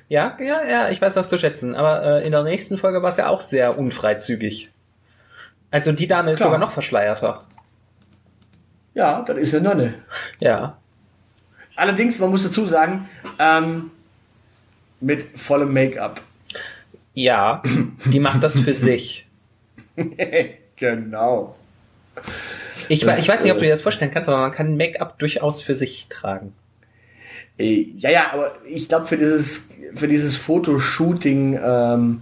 [0.07, 1.75] Ja, ja, ja, ich weiß das zu schätzen.
[1.75, 4.71] Aber äh, in der nächsten Folge war es ja auch sehr unfreizügig.
[5.69, 6.49] Also die Dame ist Klar.
[6.49, 7.39] sogar noch verschleierter.
[8.93, 9.93] Ja, das ist eine Nonne.
[10.39, 10.77] Ja.
[11.75, 13.91] Allerdings, man muss dazu sagen, ähm,
[15.01, 16.21] mit vollem Make-up.
[17.13, 17.61] Ja,
[18.05, 19.27] die macht das für sich.
[20.75, 21.55] genau.
[22.87, 24.77] Ich, Das, ich weiß nicht, ob du äh, dir das vorstellen kannst, aber man kann
[24.77, 26.53] Make-up durchaus für sich tragen.
[27.57, 32.21] Äh, Ja, ja, aber ich glaube, für dieses, für dieses Fotoshooting ähm,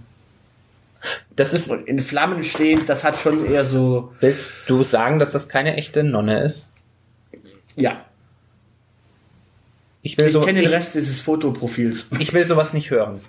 [1.36, 1.70] Das ist.
[1.70, 6.02] in Flammen stehend, das hat schon eher so, Willst du sagen, dass das keine echte
[6.02, 6.72] Nonne ist?
[7.76, 8.04] ja.
[10.02, 10.40] Ich will Ich so.
[10.40, 12.06] kenne den ich, Rest dieses Fotoprofils.
[12.18, 13.20] ich will sowas nicht hören.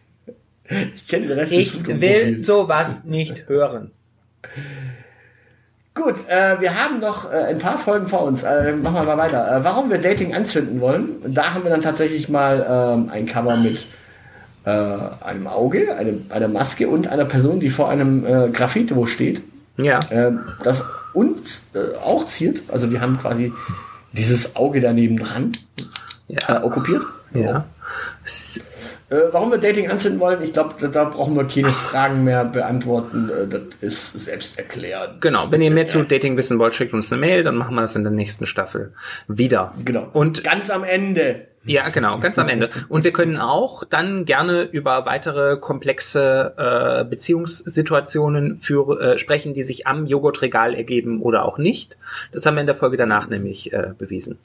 [0.95, 2.45] Ich kenne den Rest des Ich will Fotoprofils.
[2.45, 3.91] sowas nicht hören.
[5.93, 8.43] Gut, äh, wir haben noch äh, ein paar Folgen vor uns.
[8.43, 9.57] Äh, machen wir mal weiter.
[9.57, 13.57] Äh, warum wir Dating anzünden wollen, da haben wir dann tatsächlich mal ähm, ein Cover
[13.57, 13.85] mit
[14.63, 19.41] äh, einem Auge, eine, einer Maske und einer Person, die vor einem äh, Graffito steht,
[19.75, 19.99] Ja.
[20.09, 20.31] äh,
[20.63, 21.61] das uns
[22.05, 22.61] auch ziert.
[22.69, 23.51] Also wir haben quasi
[24.13, 25.51] dieses Auge daneben dran
[26.31, 26.63] äh, Ja.
[26.63, 27.03] okkupiert.
[27.33, 27.65] Ja.
[28.25, 28.61] S-
[29.09, 32.45] Äh, warum wir Dating anzünden wollen, ich glaube, da, da brauchen wir keine Fragen mehr
[32.45, 33.29] beantworten.
[33.29, 35.19] Äh, das ist selbst erklärt.
[35.19, 37.81] Genau, wenn ihr mehr zu Dating wissen wollt, schickt uns eine Mail, dann machen wir
[37.81, 38.93] das in der nächsten Staffel
[39.27, 39.73] wieder.
[39.83, 40.07] Genau.
[40.13, 41.47] Und ganz am Ende.
[41.65, 42.69] ja, genau, ganz am Ende.
[42.87, 49.63] Und wir können auch dann gerne über weitere komplexe äh, Beziehungssituationen für, äh, sprechen, die
[49.63, 51.97] sich am Joghurtregal ergeben oder auch nicht.
[52.31, 54.37] Das haben wir in der Folge danach nämlich äh, bewiesen.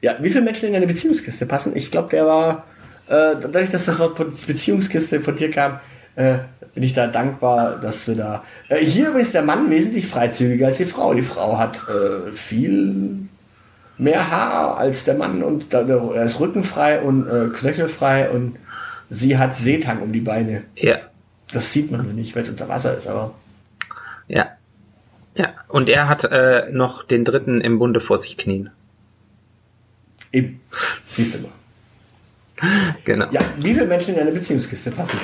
[0.00, 1.76] Ja, wie viele Menschen in eine Beziehungskiste passen?
[1.76, 2.64] Ich glaube, der war,
[3.08, 4.16] äh, dadurch, dass das Wort
[4.46, 5.80] Beziehungskiste von dir kam,
[6.16, 6.38] äh,
[6.74, 8.44] bin ich da dankbar, dass wir da.
[8.68, 11.14] Äh, hier übrigens der Mann wesentlich freizügiger als die Frau.
[11.14, 13.28] Die Frau hat äh, viel
[13.98, 18.56] mehr Haar als der Mann und da, er ist rückenfrei und äh, knöchelfrei und
[19.08, 20.64] sie hat Seetang um die Beine.
[20.76, 20.96] Ja,
[21.52, 23.34] Das sieht man nur nicht, weil es unter Wasser ist, aber.
[24.28, 24.48] ja.
[25.38, 28.70] Ja, und er hat äh, noch den dritten im Bunde vor sich knien.
[30.36, 30.60] Eben.
[31.08, 31.52] Siehst du mal.
[33.04, 33.26] Genau.
[33.30, 35.18] Ja, wie viele Menschen in eine Beziehungskiste passen?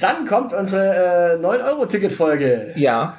[0.00, 2.72] Dann kommt unsere äh, 9-Euro-Ticket-Folge.
[2.76, 3.18] Ja,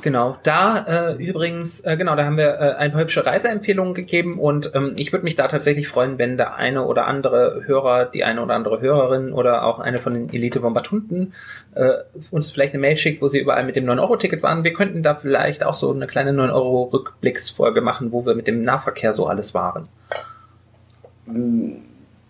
[0.00, 0.36] genau.
[0.42, 4.94] Da äh, übrigens, äh, genau, da haben wir äh, eine hübsche Reiseempfehlung gegeben und ähm,
[4.98, 8.54] ich würde mich da tatsächlich freuen, wenn der eine oder andere Hörer, die eine oder
[8.54, 11.34] andere Hörerin oder auch eine von den Elite-Bombatunden
[11.74, 11.92] äh,
[12.30, 14.64] uns vielleicht eine Mail schickt, wo sie überall mit dem 9-Euro-Ticket waren.
[14.64, 19.12] Wir könnten da vielleicht auch so eine kleine 9-Euro-Rückblicksfolge machen, wo wir mit dem Nahverkehr
[19.12, 19.88] so alles waren.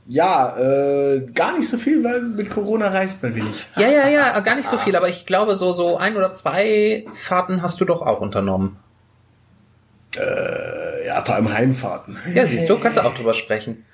[0.07, 3.67] Ja, äh, gar nicht so viel, weil mit Corona reist man wenig.
[3.77, 7.07] Ja, ja, ja, gar nicht so viel, aber ich glaube, so, so ein oder zwei
[7.15, 8.79] Fahrten hast du doch auch unternommen.
[10.17, 12.19] Äh, ja, vor allem Heimfahrten.
[12.35, 13.85] Ja, siehst du, kannst du auch drüber sprechen.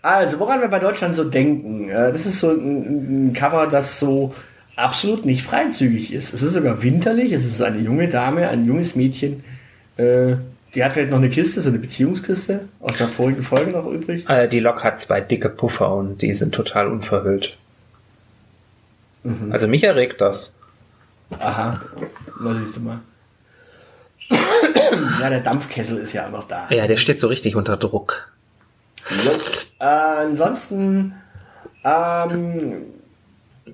[0.00, 4.00] Also, woran wir bei Deutschland so denken, äh, das ist so ein, ein Cover, das
[4.00, 4.34] so
[4.76, 6.32] absolut nicht freizügig ist.
[6.32, 9.44] Es ist sogar winterlich, es ist eine junge Dame, ein junges Mädchen,
[9.96, 10.36] äh,
[10.78, 14.28] die hat vielleicht noch eine Kiste, so eine Beziehungskiste aus der vorigen Folge noch übrig.
[14.28, 17.56] Äh, die Lok hat zwei dicke Puffer und die sind total unverhüllt.
[19.50, 20.54] Also mich erregt das.
[21.40, 21.82] Aha,
[22.40, 23.00] na siehst du mal.
[24.30, 26.68] ja, der Dampfkessel ist ja auch noch da.
[26.70, 28.32] Ja, der steht so richtig unter Druck.
[29.80, 31.12] Äh, ansonsten,
[31.82, 32.84] ähm,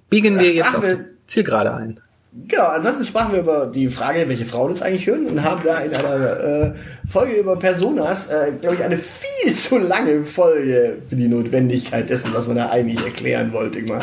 [0.08, 0.84] Biegen wir jetzt auf
[1.26, 2.00] Zielgerade ein.
[2.36, 5.78] Genau, ansonsten sprachen wir über die Frage, welche Frauen uns eigentlich hören und haben da
[5.78, 6.72] in einer äh,
[7.08, 12.34] Folge über Personas, äh, glaube ich, eine viel zu lange Folge für die Notwendigkeit dessen,
[12.34, 13.78] was man da eigentlich erklären wollte.
[13.78, 14.00] Äh,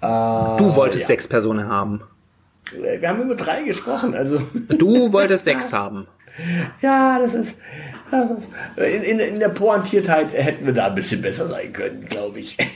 [0.00, 1.06] Du wolltest ja.
[1.06, 2.02] sechs Personen haben.
[2.72, 6.08] Wir haben über drei gesprochen, also Du wolltest sechs haben.
[6.80, 7.54] ja, das ist,
[8.10, 8.48] das ist
[8.78, 12.56] in, in, in der Pointiertheit hätten wir da ein bisschen besser sein können, glaube ich.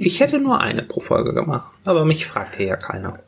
[0.00, 3.18] Ich hätte nur eine pro Folge gemacht, aber mich fragt hier ja keiner.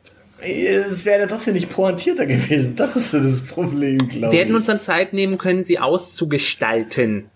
[0.41, 2.75] Es wäre trotzdem nicht pointierter gewesen.
[2.75, 4.31] Das ist so das Problem, glaube ich.
[4.31, 7.29] Wir hätten uns dann Zeit nehmen können, sie auszugestalten.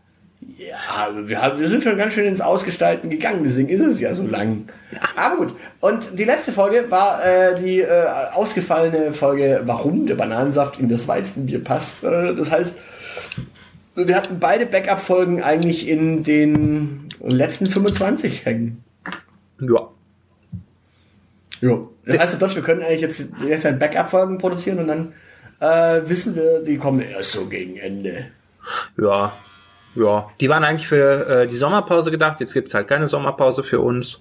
[0.57, 4.13] Ja, wir, haben, wir sind schon ganz schön ins Ausgestalten gegangen, deswegen ist es ja
[4.13, 4.67] so lang.
[5.15, 5.55] Aber gut.
[5.79, 11.07] Und die letzte Folge war äh, die äh, ausgefallene Folge, warum der Bananensaft in das
[11.07, 12.03] Weizenbier passt.
[12.03, 12.77] Das heißt,
[13.95, 18.83] wir hatten beide Backup-Folgen eigentlich in den letzten 25 hängen.
[19.59, 19.89] Ja.
[21.61, 21.93] Jo.
[22.05, 25.13] Das heißt, Deutsch, wir können eigentlich jetzt, jetzt ein Backup-Folgen produzieren und dann
[25.59, 28.27] äh, wissen wir, die kommen erst so gegen Ende.
[28.97, 29.31] Ja.
[29.95, 30.29] Ja.
[30.39, 32.39] Die waren eigentlich für äh, die Sommerpause gedacht.
[32.39, 34.19] Jetzt gibt's halt keine Sommerpause für uns.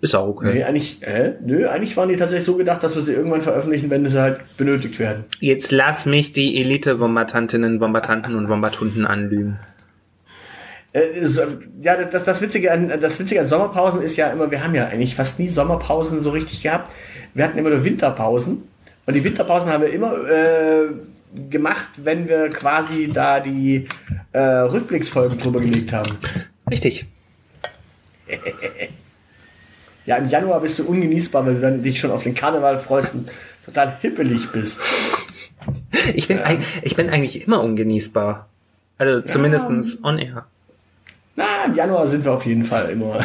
[0.00, 0.52] Ist auch okay.
[0.52, 3.88] Nee, eigentlich, äh, nö, eigentlich waren die tatsächlich so gedacht, dass wir sie irgendwann veröffentlichen,
[3.88, 5.24] wenn sie halt benötigt werden.
[5.40, 9.58] Jetzt lass mich die Elite-Bombardantinnen, Bombardanten und Bombardunden anlügen.
[10.94, 11.26] Äh,
[11.82, 14.86] ja, das, das, Witzige an, das Witzige an Sommerpausen ist ja immer, wir haben ja
[14.86, 16.90] eigentlich fast nie Sommerpausen so richtig gehabt.
[17.34, 18.62] Wir hatten immer nur Winterpausen.
[19.06, 20.86] Und die Winterpausen haben wir immer äh,
[21.50, 23.84] gemacht, wenn wir quasi da die
[24.32, 26.16] äh, Rückblicksfolgen drüber gelegt haben.
[26.70, 27.06] Richtig.
[30.06, 33.14] Ja, im Januar bist du ungenießbar, weil du dann dich schon auf den Karneval freust
[33.14, 33.30] und
[33.64, 34.78] total hippelig bist.
[36.14, 38.46] Ich bin, eig- ich bin eigentlich immer ungenießbar.
[38.98, 40.46] Also zumindestens on air.
[41.36, 43.24] Na, im Januar sind wir auf jeden Fall immer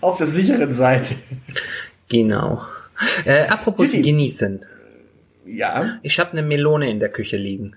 [0.00, 1.14] auf der sicheren Seite.
[2.08, 2.62] Genau.
[3.24, 4.10] Äh, apropos Juti.
[4.10, 4.64] genießen.
[5.44, 5.98] Ja.
[6.02, 7.76] Ich habe eine Melone in der Küche liegen.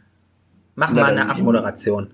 [0.76, 2.12] Mach Na, mal eine Abmoderation.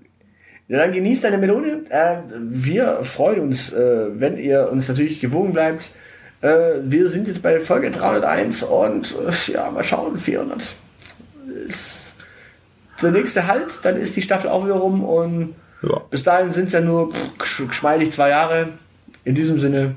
[0.68, 1.82] Ja, dann genießt deine Melone.
[1.90, 5.90] Äh, wir freuen uns, äh, wenn ihr uns natürlich gewogen bleibt.
[6.40, 10.74] Äh, wir sind jetzt bei Folge 301 und äh, ja, mal schauen, 400
[11.66, 12.14] ist
[13.02, 15.54] der nächste Halt, dann ist die Staffel auch wieder rum und
[15.88, 16.00] Ja.
[16.10, 18.68] bis dahin sind es ja nur pff, gesch- geschmeidig zwei Jahre.
[19.24, 19.96] In diesem Sinne,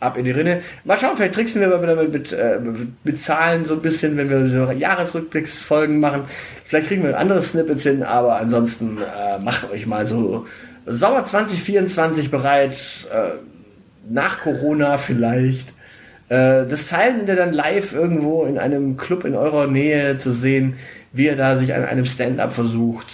[0.00, 0.62] ab in die Rinne.
[0.84, 2.58] Mal schauen, vielleicht tricksen wir mal wieder mit, äh,
[3.04, 6.22] mit Zahlen so ein bisschen, wenn wir so Jahresrückblicksfolgen machen.
[6.64, 10.46] Vielleicht kriegen wir andere Snippets hin, aber ansonsten äh, macht euch mal so
[10.86, 12.76] Sommer 2024 bereit,
[13.12, 13.38] äh,
[14.08, 15.68] nach Corona vielleicht.
[16.30, 20.76] Äh, das Zeilenende dann live irgendwo in einem Club in eurer Nähe zu sehen,
[21.12, 23.06] wie er da sich an einem Stand-up versucht.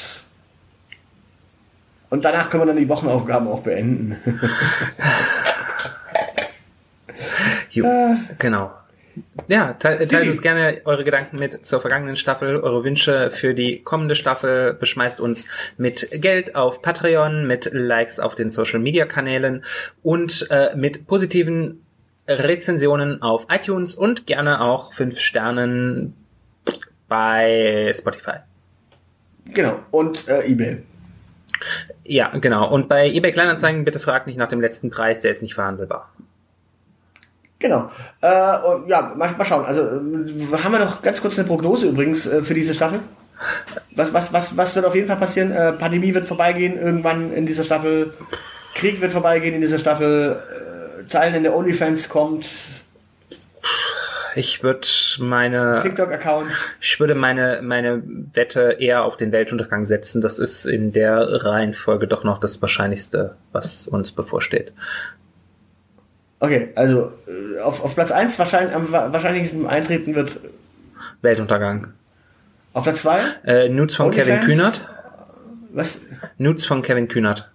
[2.15, 4.17] Und danach können wir dann die Wochenaufgaben auch beenden.
[7.71, 7.85] Jo,
[8.39, 8.71] genau.
[9.49, 13.83] Ja, te teilt uns gerne eure Gedanken mit zur vergangenen Staffel, eure Wünsche für die
[13.83, 14.75] kommende Staffel.
[14.75, 19.65] Beschmeißt uns mit Geld auf Patreon, mit Likes auf den Social Media Kanälen
[20.05, 21.85] und äh, mit positiven
[22.29, 26.15] Rezensionen auf iTunes und gerne auch fünf Sternen
[27.09, 28.37] bei Spotify.
[29.53, 29.81] genau.
[29.91, 30.85] Und äh, eBay.
[32.05, 32.71] Ja, genau.
[32.71, 36.11] Und bei eBay Kleinanzeigen bitte fragt nicht nach dem letzten Preis, der ist nicht verhandelbar.
[37.59, 37.91] Genau.
[38.21, 39.65] Äh, und ja, mal, mal schauen.
[39.65, 43.01] Also äh, haben wir noch ganz kurz eine Prognose übrigens äh, für diese Staffel.
[43.95, 45.51] Was, was, was, was wird auf jeden Fall passieren?
[45.51, 48.13] Äh, Pandemie wird vorbeigehen irgendwann in dieser Staffel.
[48.75, 50.43] Krieg wird vorbeigehen in dieser Staffel.
[50.51, 50.75] Äh,
[51.09, 52.49] Zeilen in der OnlyFans kommt.
[54.37, 54.87] Ich würde
[55.21, 56.51] meine TikTok-Account.
[56.81, 58.03] Ich würde meine, meine
[58.33, 60.21] Wette eher auf den Weltuntergang setzen.
[60.21, 64.73] Das ist in der Reihenfolge doch noch das Wahrscheinlichste, was uns bevorsteht.
[66.41, 70.33] Okay, also äh, auf, auf Platz 1 wahrscheinlich, am wa- wahrscheinlichsten eintreten wird
[71.23, 71.93] Weltuntergang.
[72.73, 73.21] auf Platz 2.
[73.45, 74.27] Äh, Nudes von OnlyFans?
[74.29, 74.89] Kevin Kühnert.
[75.73, 75.99] Was?
[76.39, 77.51] Nudes von Kevin Kühnert.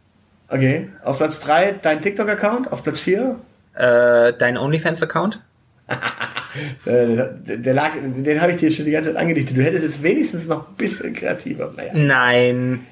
[0.48, 0.90] Okay.
[1.04, 2.72] Auf Platz 3 dein TikTok-Account.
[2.72, 3.36] Auf Platz 4
[3.74, 5.42] Äh, dein OnlyFans-Account?
[6.86, 7.28] Äh,
[7.58, 9.56] der lag, den habe ich dir schon die ganze Zeit angedichtet.
[9.58, 11.74] Du hättest jetzt wenigstens noch ein bisschen kreativer.
[11.76, 11.92] Naja.
[11.94, 12.86] Nein.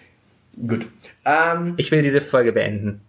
[0.68, 0.86] Gut.
[1.26, 3.02] Ähm, Ich will diese Folge beenden.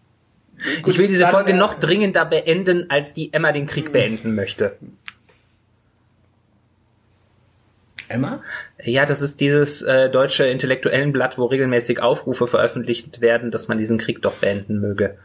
[0.83, 4.35] gut, ich will diese Folge äh, noch dringender beenden, als die Emma den Krieg beenden
[4.35, 4.77] möchte.
[8.09, 8.43] Emma?
[8.83, 13.99] Ja, das ist dieses äh, deutsche Intellektuellenblatt, wo regelmäßig Aufrufe veröffentlicht werden, dass man diesen
[13.99, 15.19] Krieg doch beenden möge.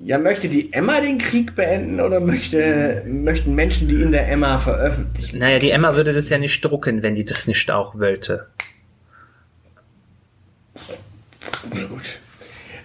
[0.00, 4.58] Ja, möchte die Emma den Krieg beenden oder möchte, möchten Menschen, die in der Emma
[4.58, 5.38] veröffentlichen?
[5.38, 8.46] Naja, die Emma würde das ja nicht drucken, wenn die das nicht auch wollte.
[11.72, 12.18] Na gut.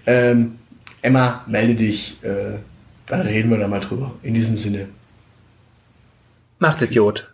[0.06, 0.60] Ähm,
[1.02, 2.24] Emma, melde dich.
[2.24, 2.60] Äh,
[3.08, 4.14] dann reden wir da mal drüber.
[4.22, 4.90] In diesem Sinne.
[6.60, 7.30] Macht Idiot.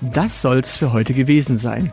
[0.00, 1.92] Das soll's für heute gewesen sein.